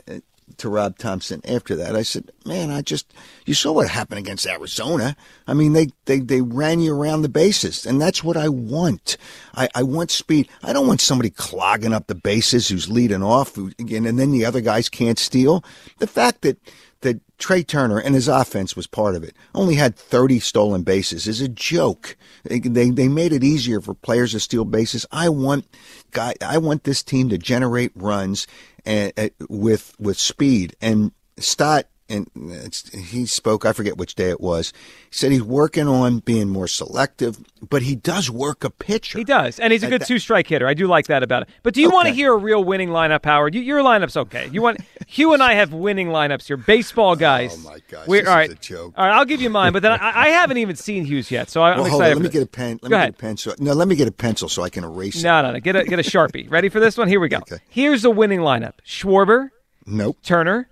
to 0.62 0.70
Rob 0.70 0.98
Thompson 0.98 1.42
after 1.46 1.76
that, 1.76 1.96
I 1.96 2.04
said, 2.04 2.32
"Man, 2.46 2.72
I 2.72 2.82
just 2.82 3.14
you 3.46 3.54
saw 3.54 3.72
what 3.72 3.90
happened 3.90 4.20
against 4.20 4.48
Arizona. 4.48 5.16
I 5.48 5.54
mean, 5.54 5.74
they 5.74 5.88
they 6.06 6.20
they 6.20 6.42
ran 6.42 6.80
you 6.80 6.96
around 6.96 7.22
the 7.22 7.30
bases, 7.30 7.86
and 7.86 8.02
that's 8.02 8.24
what 8.24 8.38
I 8.38 8.50
want. 8.50 9.18
I, 9.56 9.70
I 9.76 9.84
want 9.84 10.12
speed. 10.12 10.48
I 10.64 10.74
don't 10.74 10.88
want 10.88 11.02
somebody 11.02 11.30
clogging 11.30 11.94
up 11.94 12.08
the 12.08 12.16
bases 12.16 12.68
who's 12.68 12.90
leading 12.90 13.24
off, 13.24 13.58
again, 13.58 14.06
and 14.06 14.18
then 14.18 14.32
the 14.32 14.46
other 14.46 14.62
guys 14.62 14.90
can't 14.90 15.20
steal. 15.20 15.64
The 16.00 16.08
fact 16.08 16.42
that 16.42 16.58
that 17.02 17.20
Trea 17.38 17.64
Turner 17.64 17.98
and 18.00 18.16
his 18.16 18.28
offense 18.28 18.76
was 18.76 18.88
part 18.88 19.16
of 19.16 19.24
it. 19.24 19.36
Only 19.54 19.76
had 19.76 19.96
30 19.96 20.40
stolen 20.40 20.84
bases 20.84 21.28
is 21.28 21.42
a 21.42 21.48
joke. 21.48 22.16
They, 22.44 22.60
they 22.60 22.90
they 22.90 23.08
made 23.08 23.34
it 23.34 23.44
easier 23.44 23.82
for 23.82 23.94
players 23.94 24.32
to 24.32 24.40
steal 24.40 24.66
bases. 24.66 25.06
I 25.12 25.30
want 25.30 25.66
guy 26.12 26.36
I 26.42 26.58
want 26.58 26.84
this 26.84 27.04
team 27.04 27.30
to 27.30 27.38
generate 27.38 27.92
runs 27.96 28.48
and, 28.86 29.14
uh, 29.18 29.30
with 29.50 29.96
with 30.00 30.18
speed. 30.18 30.76
And 30.82 31.12
Stott 31.38 31.88
and 32.12 32.30
it's, 32.36 32.90
he 32.90 33.26
spoke. 33.26 33.66
I 33.66 33.74
forget 33.74 33.98
which 33.98 34.16
day 34.16 34.30
it 34.30 34.42
was. 34.42 34.74
He 35.10 35.16
said 35.16 35.32
he's 35.32 35.42
working 35.44 35.88
on 35.88 36.20
being 36.20 36.50
more 36.50 36.68
selective, 36.68 37.38
but 37.68 37.82
he 37.84 37.96
does 37.96 38.30
work 38.30 38.64
a 38.64 38.70
pitcher. 38.70 39.18
He 39.18 39.24
does, 39.24 39.60
and 39.60 39.72
he's 39.72 39.84
a 39.84 39.88
good 39.90 40.06
two 40.06 40.20
strike 40.20 40.48
hitter. 40.48 40.68
I 40.68 40.74
do 40.74 40.88
like 40.88 41.08
that 41.08 41.24
about 41.24 41.44
it. 41.44 41.50
But 41.64 41.74
do 41.74 41.82
you 41.82 41.90
want 41.90 42.08
to 42.08 42.14
hear 42.14 42.34
a 42.34 42.38
real 42.38 42.64
winning 42.64 42.90
lineup, 42.90 43.26
Howard? 43.26 43.56
You, 43.56 43.62
your 43.62 43.82
lineup's 43.82 44.18
okay. 44.18 44.50
You 44.52 44.62
want 44.62 44.80
Hugh 45.08 45.34
and 45.34 45.42
I 45.42 45.54
have 45.56 45.74
winning 45.74 46.10
lineups 46.10 46.48
here, 46.48 46.58
baseball 46.58 47.16
guys. 47.16 47.54
Oh 47.58 47.70
my 47.70 47.80
gosh, 47.90 48.08
We're, 48.08 48.22
this 48.22 48.30
all 48.30 48.40
is 48.40 48.50
right, 48.50 48.52
a 48.52 48.56
joke. 48.62 48.94
All 48.98 49.06
right, 49.08 49.16
I'll 49.16 49.26
give 49.26 49.42
you 49.42 49.50
mine, 49.50 49.74
but 49.74 49.82
then 49.82 49.94
I, 49.94 50.26
I 50.26 50.28
haven't 50.30 50.58
even 50.58 50.76
seen 50.76 51.06
Hugh's 51.06 51.32
yet, 51.32 51.50
so 51.50 51.62
I- 51.62 51.72
I'm 51.74 51.80
excited. 51.80 51.92
hold 51.92 52.04
on. 52.04 52.10
Let 52.10 52.22
me 52.22 52.30
get 52.30 52.44
a 52.44 52.48
pen. 52.48 52.80
Let 52.82 52.90
Go 52.90 52.90
me 52.90 52.96
ahead. 52.96 53.14
get 53.14 53.20
a 53.20 53.22
pencil. 53.22 53.54
No, 53.60 53.74
let 53.74 53.88
me 53.88 53.96
get 53.96 54.08
a 54.08 54.12
pencil 54.12 54.50
so 54.50 54.64
I 54.64 54.70
can 54.70 54.84
erase 54.84 55.18
it. 55.20 55.24
No, 55.24 55.42
no, 55.42 55.52
no. 55.54 55.60
Get 55.60 55.76
a 55.76 55.84
get 55.86 56.00
a 56.00 56.04
sharpie. 56.04 56.50
Ready 56.52 56.70
for 56.70 56.80
this 56.80 56.98
one? 56.98 57.08
Here 57.08 57.20
we 57.20 57.30
go. 57.30 57.38
Okay. 57.42 57.58
Here's 57.70 58.06
a 58.06 58.10
winning 58.10 58.40
lineup: 58.42 58.74
Schwarber, 58.86 59.50
Nope. 59.86 60.18
Turner, 60.24 60.70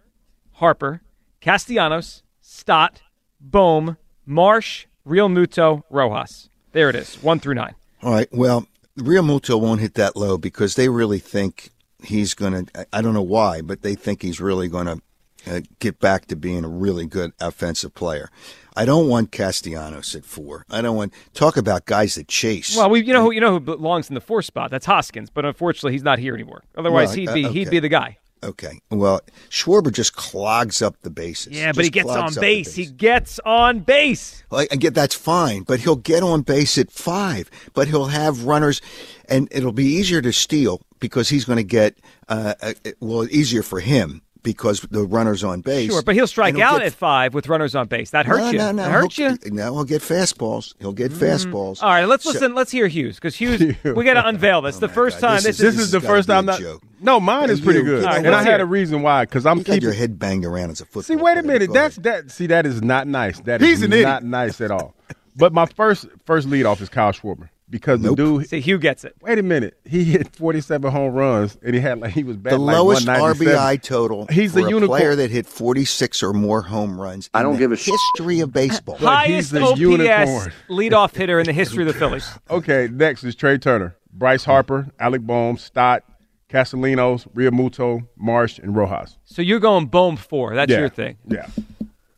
Harper, 0.53 1.01
Castellanos, 1.41 2.23
Stott, 2.41 3.01
Bohm, 3.39 3.97
Marsh, 4.25 4.85
Realmuto, 5.07 5.83
Rojas. 5.89 6.49
There 6.71 6.89
it 6.89 6.95
is, 6.95 7.15
one 7.23 7.39
through 7.39 7.55
nine. 7.55 7.75
All 8.03 8.13
right. 8.13 8.27
Well, 8.31 8.67
Realmuto 8.97 9.59
won't 9.59 9.81
hit 9.81 9.95
that 9.95 10.15
low 10.15 10.37
because 10.37 10.75
they 10.75 10.89
really 10.89 11.19
think 11.19 11.71
he's 12.03 12.33
going 12.33 12.65
to. 12.65 12.87
I 12.93 13.01
don't 13.01 13.13
know 13.13 13.21
why, 13.21 13.61
but 13.61 13.81
they 13.81 13.95
think 13.95 14.21
he's 14.21 14.39
really 14.39 14.67
going 14.67 14.85
to 14.85 15.01
uh, 15.47 15.61
get 15.79 15.99
back 15.99 16.27
to 16.27 16.35
being 16.35 16.63
a 16.63 16.69
really 16.69 17.05
good 17.05 17.31
offensive 17.39 17.93
player. 17.93 18.29
I 18.75 18.85
don't 18.85 19.07
want 19.09 19.31
Castellanos 19.31 20.15
at 20.15 20.25
four. 20.25 20.65
I 20.69 20.81
don't 20.81 20.95
want 20.95 21.13
talk 21.33 21.57
about 21.57 21.85
guys 21.85 22.15
that 22.15 22.27
chase. 22.27 22.77
Well, 22.77 22.89
we 22.89 23.03
you 23.03 23.13
know 23.13 23.23
who 23.23 23.31
you 23.31 23.41
know 23.41 23.51
who 23.51 23.59
belongs 23.59 24.09
in 24.09 24.15
the 24.15 24.21
four 24.21 24.41
spot. 24.41 24.69
That's 24.71 24.85
Hoskins, 24.85 25.29
but 25.29 25.43
unfortunately 25.45 25.93
he's 25.93 26.03
not 26.03 26.19
here 26.19 26.33
anymore. 26.33 26.63
Otherwise, 26.77 27.09
Well, 27.09 27.17
he'd 27.17 27.29
uh, 27.29 27.33
be 27.33 27.45
okay. 27.45 27.53
he'd 27.59 27.69
be 27.69 27.79
the 27.79 27.89
guy. 27.89 28.17
Okay. 28.43 28.79
Well, 28.89 29.21
Schwarber 29.49 29.91
just 29.91 30.15
clogs 30.15 30.81
up 30.81 30.95
the 31.01 31.09
bases. 31.09 31.53
Yeah, 31.53 31.71
but 31.73 31.83
he 31.83 31.91
gets 31.91 32.09
on 32.09 32.33
base. 32.33 32.73
He 32.75 32.85
gets 32.85 33.39
on 33.45 33.79
base. 33.79 34.43
Well, 34.49 34.65
I 34.71 34.75
get 34.75 34.93
that's 34.93 35.15
fine, 35.15 35.63
but 35.63 35.81
he'll 35.81 35.95
get 35.95 36.23
on 36.23 36.41
base 36.41 36.77
at 36.77 36.91
five. 36.91 37.49
But 37.73 37.87
he'll 37.87 38.05
have 38.05 38.45
runners, 38.45 38.81
and 39.27 39.47
it'll 39.51 39.73
be 39.73 39.85
easier 39.85 40.21
to 40.21 40.31
steal 40.31 40.81
because 40.99 41.29
he's 41.29 41.45
going 41.45 41.57
to 41.57 41.63
get 41.63 41.97
uh, 42.27 42.53
uh, 42.61 42.73
well 42.99 43.25
easier 43.29 43.63
for 43.63 43.79
him 43.79 44.21
because 44.43 44.81
the 44.81 45.03
runners 45.03 45.43
on 45.43 45.61
base. 45.61 45.91
Sure, 45.91 46.01
but 46.01 46.15
he'll 46.15 46.27
strike 46.27 46.55
he'll 46.55 46.63
out 46.63 46.79
get- 46.79 46.87
at 46.87 46.93
five 46.93 47.33
with 47.33 47.47
runners 47.47 47.75
on 47.75 47.87
base. 47.87 48.11
That 48.11 48.25
hurts 48.25 48.41
no, 48.41 48.51
you. 48.51 48.57
No, 48.57 48.71
no, 48.71 48.83
that 48.83 48.91
hurts 48.91 49.17
you. 49.17 49.37
No, 49.45 49.73
he'll 49.73 49.83
get 49.83 50.01
fastballs. 50.01 50.73
He'll 50.79 50.93
get 50.93 51.11
mm. 51.11 51.17
fastballs. 51.17 51.83
All 51.83 51.89
right, 51.89 52.05
let's 52.05 52.23
So- 52.23 52.31
listen. 52.31 52.55
Let's 52.55 52.71
hear 52.71 52.87
Hugh's 52.87 53.15
because 53.15 53.35
Hughes. 53.39 53.59
we 53.83 54.03
got 54.03 54.15
to 54.15 54.27
unveil 54.27 54.61
this. 54.61 54.75
Oh 54.79 54.79
the 54.79 54.87
first 54.87 55.19
time. 55.19 55.41
This 55.41 55.57
This, 55.57 55.59
is- 55.59 55.75
This 55.75 55.85
is 55.85 55.91
the 55.91 55.99
first 56.01 56.29
time 56.29 56.45
joke. 56.45 56.81
No, 57.01 57.19
mine 57.19 57.49
is 57.49 57.59
pretty 57.59 57.79
you, 57.79 57.85
good, 57.85 58.03
you 58.03 58.09
know 58.09 58.11
and? 58.13 58.27
I 58.35 58.43
had 58.43 58.61
a 58.61 58.65
reason 58.65 59.01
why. 59.01 59.23
Because 59.25 59.45
I'm 59.45 59.59
You 59.59 59.63
keeping. 59.63 59.81
your 59.81 59.93
head 59.93 60.19
banged 60.19 60.45
around 60.45 60.71
as 60.71 60.81
a 60.81 60.85
football. 60.85 61.03
See, 61.03 61.15
wait 61.15 61.37
a 61.37 61.43
minute. 61.43 61.71
That's 61.73 61.97
that. 61.97 62.31
See, 62.31 62.47
that 62.47 62.65
is 62.65 62.81
not 62.81 63.07
nice. 63.07 63.39
That 63.41 63.61
is 63.61 63.67
He's 63.67 63.81
an 63.81 64.01
not 64.01 64.23
nice 64.23 64.61
at 64.61 64.71
all. 64.71 64.95
But 65.35 65.53
my 65.53 65.65
first 65.65 66.07
first 66.25 66.47
leadoff 66.47 66.81
is 66.81 66.89
Kyle 66.89 67.11
Schwarber 67.11 67.49
because 67.69 68.01
the 68.01 68.15
dude. 68.15 68.49
See, 68.49 68.59
Hugh 68.61 68.77
gets 68.79 69.03
it. 69.03 69.15
Wait 69.21 69.37
a 69.37 69.43
minute. 69.43 69.79
He 69.85 70.03
hit 70.05 70.35
47 70.35 70.91
home 70.91 71.13
runs, 71.13 71.57
and 71.63 71.75
he 71.75 71.81
had 71.81 71.99
like 71.99 72.11
he 72.13 72.23
was 72.23 72.37
the 72.37 72.41
batting 72.43 72.59
like 72.59 72.75
lowest 72.77 73.07
RBI 73.07 73.81
total. 73.83 74.25
He's 74.27 74.53
for 74.53 74.59
a 74.59 74.69
unicorn. 74.69 74.87
player 74.99 75.15
that 75.15 75.29
hit 75.31 75.45
46 75.45 76.23
or 76.23 76.33
more 76.33 76.61
home 76.61 76.99
runs. 76.99 77.29
I 77.33 77.43
don't 77.43 77.53
the 77.53 77.59
give 77.59 77.71
a 77.71 77.77
sh- 77.77 77.89
history 77.91 78.39
of 78.39 78.51
baseball. 78.51 78.97
Highest 78.97 79.53
a 79.53 79.61
OPS 79.61 79.79
unicorn. 79.79 80.51
leadoff 80.69 81.15
hitter 81.15 81.39
in 81.39 81.45
the 81.45 81.53
history 81.53 81.83
of 81.83 81.87
the 81.87 81.93
Phillies. 81.99 82.27
Okay, 82.49 82.89
next 82.91 83.23
is 83.23 83.35
Trea 83.35 83.57
Turner, 83.59 83.95
Bryce 84.11 84.43
Harper, 84.43 84.87
Alec 84.99 85.21
Bohm, 85.21 85.57
Stott, 85.57 86.03
Castellanos, 86.49 87.25
Realmuto, 87.35 88.07
Marsh, 88.17 88.57
and 88.59 88.75
Rojas. 88.75 89.17
So 89.23 89.41
you're 89.41 89.59
going 89.59 89.85
Bohm 89.85 90.17
four. 90.17 90.55
That's 90.55 90.71
Yeah. 90.71 90.79
your 90.79 90.89
thing. 90.89 91.17
Yeah. 91.27 91.47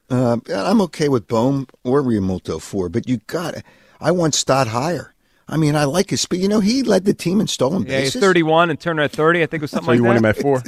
Uh, 0.10 0.38
I'm 0.54 0.82
okay 0.82 1.10
with 1.10 1.28
Bohm 1.28 1.68
or 1.84 2.02
Realmuto 2.02 2.62
four, 2.62 2.90
but 2.90 3.08
you 3.08 3.18
got 3.28 3.54
to 3.56 3.64
I 4.00 4.12
want 4.12 4.34
Stott 4.34 4.68
higher. 4.68 5.11
I 5.52 5.58
mean, 5.58 5.76
I 5.76 5.84
like 5.84 6.10
his 6.10 6.22
speed. 6.22 6.42
You 6.42 6.48
know, 6.48 6.62
he 6.62 6.82
led 6.82 7.04
the 7.06 7.14
team 7.14 7.42
in 7.42 7.48
stolen 7.48 7.84
Yeah, 7.84 8.00
he's 8.00 8.08
bases. 8.14 8.22
31 8.22 8.70
and 8.70 8.80
Turner 8.80 9.04
at 9.04 9.12
30. 9.12 9.44
I 9.44 9.46
think 9.46 9.60
it 9.60 9.62
was 9.62 9.72
something 9.72 9.86
So 9.86 9.92
like 9.92 9.98
you 9.98 10.04
that. 10.04 10.08
want 10.08 10.18
him 10.20 10.26
at 10.26 10.38
four? 10.38 10.64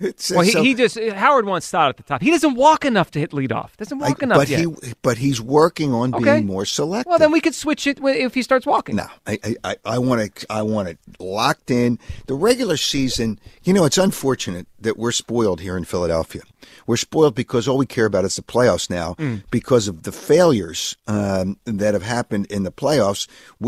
It's- 0.00 0.30
Well, 0.34 0.40
he, 0.40 0.50
so- 0.52 0.62
he 0.62 0.74
just 0.74 0.98
Howard 0.98 1.44
wants 1.44 1.66
Stott 1.66 1.90
at 1.90 1.96
the 1.98 2.02
top. 2.02 2.22
He 2.22 2.30
doesn't 2.30 2.54
walk 2.54 2.84
enough 2.86 3.10
to 3.12 3.18
hit 3.18 3.32
leadoff. 3.32 3.76
Doesn't 3.76 3.98
walk 3.98 4.22
I- 4.22 4.24
enough 4.24 4.38
but 4.38 4.48
yet. 4.48 4.60
he, 4.60 4.74
but 5.02 5.18
he's 5.18 5.40
working 5.40 5.92
on 5.92 6.14
Okay. 6.14 6.24
being 6.36 6.46
more 6.46 6.64
selective. 6.64 7.10
well, 7.10 7.18
then 7.18 7.30
we 7.30 7.40
could 7.42 7.54
switch 7.54 7.86
it 7.86 7.98
if 8.02 8.32
he 8.34 8.42
starts 8.42 8.64
walking. 8.64 8.96
No, 8.96 9.06
I, 9.26 9.38
I- 9.44 9.56
I, 9.64 9.76
I 9.84 9.98
want 9.98 10.22
it. 10.22 10.44
I 10.48 10.62
want 10.62 10.88
it 10.88 10.98
locked 11.18 11.70
in. 11.70 11.98
The 12.26 12.34
regular 12.34 12.78
season, 12.78 13.38
you 13.64 13.72
know, 13.74 13.84
it's 13.84 13.98
unfortunate 13.98 14.66
that 14.80 14.98
we're 14.98 15.12
spoiled 15.12 15.60
here 15.60 15.76
in 15.76 15.84
Philadelphia. 15.84 16.42
We're 16.86 16.96
spoiled 16.96 17.34
because 17.34 17.66
all 17.66 17.78
we 17.78 17.86
care 17.86 18.06
about 18.06 18.24
is 18.24 18.36
the 18.36 18.42
playoffs 18.42 18.90
now, 18.90 19.14
Mm. 19.18 19.42
because 19.50 19.88
of 19.88 20.02
the 20.02 20.12
failures 20.12 20.96
um, 21.06 21.58
that 21.64 21.94
have 21.94 22.02
happened 22.02 22.46
in 22.46 22.62
the 22.64 22.70
playoffs 22.72 23.26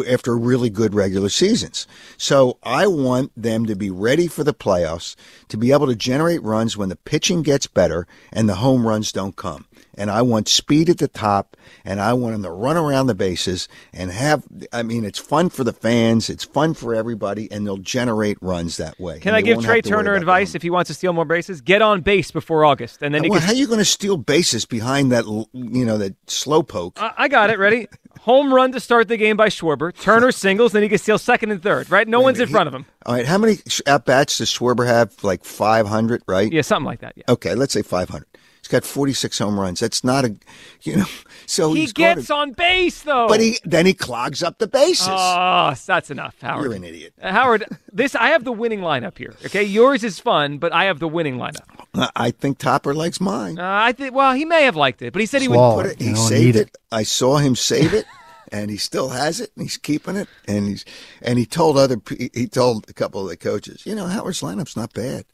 after 0.08 0.36
really 0.36 0.68
good 0.70 0.94
regular 0.94 1.28
seasons. 1.28 1.86
So 2.16 2.58
I 2.62 2.86
want 2.86 3.32
them 3.36 3.66
to 3.66 3.74
be 3.74 3.90
ready 3.90 4.26
for 4.28 4.44
the 4.44 4.52
playoffs, 4.54 5.16
to 5.48 5.56
be 5.56 5.72
able 5.72 5.86
to 5.86 5.94
generate 5.96 6.42
runs 6.42 6.76
when 6.76 6.88
the 6.88 6.96
pitching 6.96 7.42
gets 7.42 7.66
better 7.66 8.06
and 8.32 8.48
the 8.48 8.56
home 8.56 8.86
runs 8.86 9.12
don't 9.12 9.36
come. 9.36 9.64
And 9.98 10.10
I 10.10 10.22
want 10.22 10.48
speed 10.48 10.88
at 10.88 10.98
the 10.98 11.08
top, 11.08 11.56
and 11.84 12.00
I 12.00 12.12
want 12.12 12.34
them 12.34 12.44
to 12.44 12.50
run 12.50 12.76
around 12.76 13.08
the 13.08 13.14
bases 13.14 13.68
and 13.92 14.10
have. 14.10 14.44
I 14.72 14.82
mean, 14.82 15.04
it's 15.04 15.18
fun 15.18 15.50
for 15.50 15.64
the 15.64 15.72
fans, 15.72 16.30
it's 16.30 16.44
fun 16.44 16.74
for 16.74 16.94
everybody, 16.94 17.50
and 17.50 17.66
they'll 17.66 17.76
generate 17.78 18.38
runs 18.40 18.76
that 18.76 18.98
way. 19.00 19.18
Can 19.18 19.34
I 19.34 19.40
give 19.40 19.58
Trea 19.58 19.76
have 19.76 19.82
to 19.84 19.90
worry 19.90 20.04
Turner 20.04 20.14
advice 20.14 20.54
if 20.54 20.62
he 20.62 20.70
wants 20.70 20.88
to 20.88 20.94
steal 20.94 21.12
more 21.12 21.24
bases? 21.24 21.60
Get 21.60 21.82
on 21.82 22.00
base 22.00 22.30
before 22.30 22.64
August, 22.64 23.02
and 23.02 23.14
then 23.14 23.22
uh, 23.22 23.24
he 23.24 23.30
well, 23.30 23.40
can. 23.40 23.48
how 23.48 23.52
are 23.52 23.56
you 23.56 23.66
going 23.66 23.80
to 23.80 23.84
steal 23.84 24.16
bases 24.16 24.64
behind 24.64 25.10
that? 25.12 25.24
You 25.26 25.84
know, 25.84 25.98
that 25.98 26.14
slow 26.30 26.62
poke. 26.62 27.00
I 27.02 27.12
I 27.18 27.28
got 27.28 27.50
it. 27.50 27.58
Ready? 27.58 27.88
Home 28.20 28.52
run 28.52 28.72
to 28.72 28.80
start 28.80 29.08
the 29.08 29.16
game 29.16 29.36
by 29.36 29.48
Schwarber. 29.48 29.94
Turner 29.94 30.32
singles, 30.32 30.72
then 30.72 30.82
he 30.82 30.88
can 30.88 30.98
steal 30.98 31.18
second 31.18 31.50
and 31.50 31.62
third. 31.62 31.90
Right? 31.90 32.06
No 32.06 32.20
one's 32.20 32.40
in 32.40 32.48
front 32.48 32.68
of 32.68 32.74
him. 32.74 32.84
All 33.06 33.14
right, 33.14 33.26
how 33.26 33.38
many 33.38 33.58
at 33.86 34.04
bats 34.04 34.38
does 34.38 34.52
Schwarber 34.52 34.86
have? 34.86 35.24
Like 35.24 35.44
five 35.44 35.86
hundred, 35.86 36.22
right? 36.26 36.52
Yeah, 36.52 36.62
something 36.62 36.86
like 36.86 37.00
that. 37.00 37.14
Yeah. 37.16 37.24
Okay, 37.28 37.54
let's 37.54 37.72
say 37.72 37.82
five 37.82 38.08
hundred. 38.08 38.28
He's 38.68 38.72
got 38.80 38.84
forty-six 38.84 39.38
home 39.38 39.58
runs. 39.58 39.80
That's 39.80 40.04
not 40.04 40.26
a, 40.26 40.36
you 40.82 40.96
know. 40.96 41.06
So 41.50 41.72
he 41.72 41.80
he's 41.80 41.94
gets 41.94 42.26
to, 42.26 42.34
on 42.34 42.52
base 42.52 43.00
though. 43.04 43.26
but 43.26 43.40
he 43.40 43.56
then 43.64 43.86
he 43.86 43.94
clogs 43.94 44.42
up 44.42 44.58
the 44.58 44.66
bases. 44.66 45.08
Oh, 45.10 45.72
that's 45.86 46.10
enough, 46.10 46.36
Howard. 46.42 46.64
You're 46.64 46.74
an 46.74 46.84
idiot. 46.84 47.14
Uh, 47.22 47.32
Howard, 47.32 47.64
this 47.90 48.14
I 48.14 48.28
have 48.28 48.44
the 48.44 48.52
winning 48.52 48.80
lineup 48.80 49.16
here. 49.16 49.34
Okay, 49.46 49.62
yours 49.62 50.04
is 50.04 50.18
fun, 50.20 50.58
but 50.58 50.74
I 50.74 50.84
have 50.84 50.98
the 50.98 51.08
winning 51.08 51.38
lineup. 51.38 51.64
I- 51.94 52.10
I 52.14 52.30
think 52.32 52.58
Topper 52.58 52.92
likes 52.92 53.18
mine. 53.18 53.58
Uh, 53.58 53.62
I 53.64 53.92
think. 53.92 54.14
Well, 54.14 54.34
he 54.34 54.44
may 54.44 54.64
have 54.64 54.76
liked 54.76 55.00
it, 55.00 55.14
but 55.14 55.20
he 55.20 55.26
said 55.26 55.40
he 55.40 55.46
Swallow 55.46 55.76
would. 55.78 55.86
it. 55.86 56.00
He 56.02 56.14
saved 56.14 56.56
it. 56.56 56.76
I 56.92 57.02
saw 57.04 57.38
him 57.38 57.56
save 57.56 57.94
it, 57.94 58.04
and 58.52 58.70
he 58.70 58.76
still 58.76 59.08
has 59.08 59.40
it, 59.40 59.50
and 59.56 59.64
he's 59.64 59.78
keeping 59.78 60.16
it. 60.16 60.28
And 60.46 60.68
he's 60.68 60.84
and 61.22 61.38
he 61.38 61.46
told 61.46 61.78
other 61.78 61.96
he 62.34 62.46
told 62.46 62.90
a 62.90 62.92
couple 62.92 63.22
of 63.22 63.30
the 63.30 63.38
coaches, 63.38 63.86
you 63.86 63.94
know, 63.94 64.04
Howard's 64.06 64.42
lineup's 64.42 64.76
not 64.76 64.92
bad. 64.92 65.24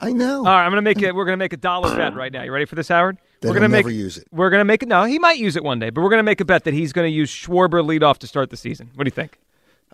I 0.00 0.12
know. 0.12 0.38
All 0.38 0.44
right, 0.44 0.64
I'm 0.64 0.70
gonna 0.70 0.82
make 0.82 1.02
it. 1.02 1.14
We're 1.14 1.24
gonna 1.24 1.36
make 1.36 1.52
a 1.52 1.58
dollar 1.58 1.94
bet 1.94 2.14
right 2.14 2.32
now. 2.32 2.42
You 2.42 2.52
ready 2.52 2.64
for 2.64 2.74
this, 2.74 2.88
Howard? 2.88 3.18
That 3.40 3.48
we're 3.48 3.54
gonna 3.54 3.68
make 3.68 3.84
never 3.84 3.94
use 3.94 4.18
it. 4.18 4.26
We're 4.32 4.50
gonna 4.50 4.64
make 4.64 4.82
it. 4.82 4.88
No, 4.88 5.04
he 5.04 5.18
might 5.18 5.38
use 5.38 5.54
it 5.56 5.62
one 5.62 5.78
day, 5.78 5.90
but 5.90 6.02
we're 6.02 6.10
gonna 6.10 6.22
make 6.22 6.40
a 6.40 6.44
bet 6.44 6.64
that 6.64 6.74
he's 6.74 6.92
gonna 6.92 7.08
use 7.08 7.30
Schwarber 7.30 7.84
leadoff 7.84 8.18
to 8.18 8.26
start 8.26 8.50
the 8.50 8.56
season. 8.56 8.90
What 8.94 9.04
do 9.04 9.08
you 9.08 9.12
think? 9.12 9.38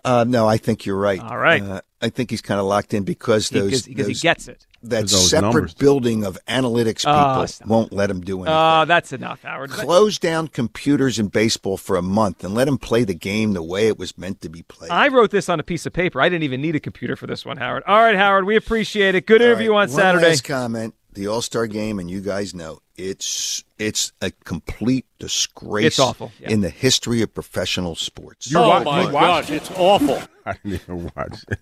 Uh, 0.05 0.23
no, 0.23 0.47
I 0.47 0.57
think 0.57 0.85
you're 0.85 0.97
right. 0.97 1.19
All 1.19 1.37
right. 1.37 1.61
Uh, 1.61 1.81
I 2.01 2.09
think 2.09 2.29
he's 2.29 2.41
kind 2.41 2.59
of 2.59 2.65
locked 2.67 2.93
in 2.93 3.03
because 3.03 3.49
those 3.49 3.65
because- 3.83 3.87
because 3.87 4.07
he 4.07 4.13
gets 4.13 4.47
it. 4.47 4.65
That 4.83 5.09
separate 5.09 5.41
numbers. 5.53 5.73
building 5.73 6.23
of 6.23 6.37
analytics 6.47 6.99
people 6.99 7.13
Oh, 7.15 7.47
won't 7.65 7.91
let 7.91 8.07
him 8.11 8.21
do 8.21 8.37
anything. 8.43 8.53
Oh, 8.55 8.85
that's 8.85 9.11
enough, 9.13 9.41
Howard. 9.41 9.71
Close 9.71 10.19
down 10.19 10.47
computers 10.47 11.17
in 11.17 11.29
baseball 11.29 11.75
for 11.77 11.95
a 11.95 12.03
month 12.03 12.43
and 12.43 12.53
let 12.53 12.67
him 12.67 12.77
play 12.77 13.03
the 13.03 13.15
game 13.15 13.53
the 13.53 13.63
way 13.63 13.87
it 13.87 13.97
was 13.97 14.15
meant 14.15 14.41
to 14.41 14.49
be 14.49 14.61
played. 14.61 14.91
I 14.91 15.07
wrote 15.07 15.31
this 15.31 15.49
on 15.49 15.59
a 15.59 15.63
piece 15.63 15.87
of 15.87 15.93
paper. 15.93 16.21
I 16.21 16.29
didn't 16.29 16.43
even 16.43 16.61
need 16.61 16.75
a 16.75 16.79
computer 16.79 17.15
for 17.15 17.25
this 17.25 17.43
one, 17.43 17.57
Howard. 17.57 17.81
All 17.87 17.97
right, 17.99 18.15
Howard, 18.15 18.45
we 18.45 18.55
appreciate 18.55 19.15
it. 19.15 19.25
Good 19.25 19.41
interview 19.41 19.71
All 19.71 19.77
right, 19.79 19.89
on 19.89 19.89
one 19.89 19.99
Saturday. 19.99 20.27
Last 20.29 20.43
comment: 20.43 20.93
the 21.15 21.27
All 21.27 21.41
Star 21.41 21.65
Game, 21.67 21.99
and 21.99 22.09
you 22.09 22.21
guys 22.21 22.53
know 22.53 22.79
it's 22.95 23.63
it's 23.79 24.11
a 24.21 24.31
complete 24.43 25.05
disgrace. 25.19 25.85
It's 25.87 25.99
awful, 25.99 26.31
yeah. 26.39 26.49
in 26.51 26.61
the 26.61 26.69
history 26.69 27.21
of 27.21 27.33
professional 27.33 27.95
sports. 27.95 28.51
You 28.51 28.59
wa- 28.59 29.01
you 29.01 29.09
watched 29.11 29.49
it? 29.49 29.71
awful. 29.77 30.21
I 30.45 30.53
didn't 30.63 30.81
even 30.83 31.11
watch 31.15 31.43
it. 31.49 31.59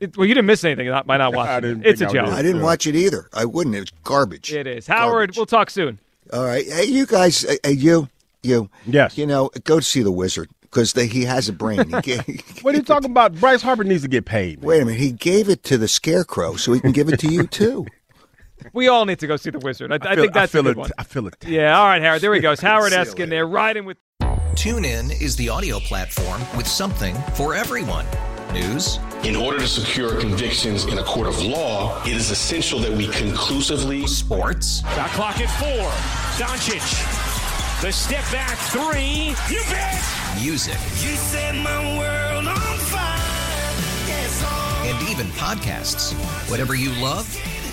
It- 0.00 0.16
well, 0.16 0.26
you 0.26 0.34
didn't 0.34 0.46
miss 0.46 0.64
anything 0.64 0.90
by 1.06 1.16
not 1.16 1.34
watching. 1.34 1.52
I 1.52 1.58
it. 1.58 1.60
didn't 1.60 1.86
It's 1.86 2.00
a 2.00 2.06
joke. 2.06 2.28
I 2.28 2.42
didn't 2.42 2.62
watch 2.62 2.86
it 2.86 2.94
either. 2.96 3.28
I 3.34 3.44
wouldn't. 3.44 3.76
It's 3.76 3.92
garbage. 4.02 4.52
It 4.52 4.66
is. 4.66 4.86
Howard, 4.86 5.36
we'll 5.36 5.46
talk 5.46 5.70
soon. 5.70 5.98
All 6.32 6.44
right, 6.44 6.64
hey, 6.66 6.84
you 6.84 7.04
guys, 7.04 7.42
hey, 7.42 7.58
hey, 7.62 7.72
you, 7.72 8.08
you, 8.42 8.70
yes, 8.86 9.18
you 9.18 9.26
know, 9.26 9.50
go 9.64 9.80
see 9.80 10.02
the 10.02 10.10
Wizard 10.10 10.48
because 10.62 10.92
he 10.92 11.24
has 11.24 11.50
a 11.50 11.52
brain. 11.52 11.86
He 11.88 12.00
gave, 12.02 12.58
What 12.62 12.74
are 12.74 12.78
you 12.78 12.82
talking 12.82 13.10
about? 13.10 13.34
Bryce 13.34 13.60
Harper 13.60 13.84
needs 13.84 14.02
to 14.02 14.08
get 14.08 14.24
paid. 14.24 14.62
wait 14.62 14.80
a 14.80 14.84
minute, 14.86 14.98
he 15.00 15.12
gave 15.12 15.50
it 15.50 15.62
to 15.64 15.76
the 15.76 15.86
Scarecrow, 15.86 16.56
so 16.56 16.72
he 16.72 16.80
can 16.80 16.92
give 16.92 17.08
it 17.10 17.20
to 17.20 17.28
you 17.28 17.46
too. 17.46 17.86
We 18.72 18.88
all 18.88 19.04
need 19.04 19.18
to 19.20 19.26
go 19.26 19.36
see 19.36 19.50
the 19.50 19.58
Wizard. 19.58 19.92
I, 19.92 19.96
I 19.96 19.98
feel- 20.14 20.24
think 20.24 20.32
that's 20.34 20.50
I 20.54 20.58
feel 20.58 20.60
a 20.62 20.64
good 20.64 20.70
it. 20.78 20.80
one. 20.80 20.90
I 20.98 21.02
feel 21.04 21.26
it. 21.26 21.36
Yeah. 21.46 21.78
All 21.78 21.86
right, 21.86 22.02
Howard. 22.02 22.20
There 22.22 22.34
he 22.34 22.40
goes. 22.40 22.60
Howard 22.62 22.92
See 22.92 22.98
you 22.98 23.04
Eskin 23.04 23.28
there, 23.28 23.46
riding 23.46 23.84
with. 23.84 23.96
TuneIn 24.54 25.20
is 25.20 25.36
the 25.36 25.48
audio 25.48 25.80
platform 25.80 26.40
with 26.56 26.66
something 26.66 27.14
for 27.34 27.54
everyone. 27.54 28.06
News, 28.52 29.00
In 29.24 29.34
order 29.34 29.58
to 29.58 29.66
secure 29.66 30.20
convictions 30.20 30.84
in 30.84 30.98
a 30.98 31.02
court 31.02 31.26
of 31.26 31.42
law, 31.42 32.00
it 32.04 32.12
is 32.16 32.30
essential 32.30 32.78
that 32.80 32.92
we 32.92 33.08
conclusively. 33.08 34.06
sports, 34.06 34.80
Shot 34.94 35.10
clock 35.10 35.40
at 35.40 35.50
four. 35.58 35.90
Doncic. 36.38 37.82
The 37.82 37.90
step 37.90 38.22
back 38.30 38.56
three. 38.70 39.34
You 39.52 39.60
bet. 39.68 40.00
music, 40.40 40.74
You 41.02 41.16
set 41.16 41.56
my 41.56 41.98
world 41.98 42.46
on 42.46 42.78
fire. 42.78 43.18
Yes, 44.06 44.44
and 44.86 45.08
even 45.10 45.26
podcasts. 45.32 46.12
Whatever 46.48 46.76
you 46.76 46.90
love, 47.02 47.26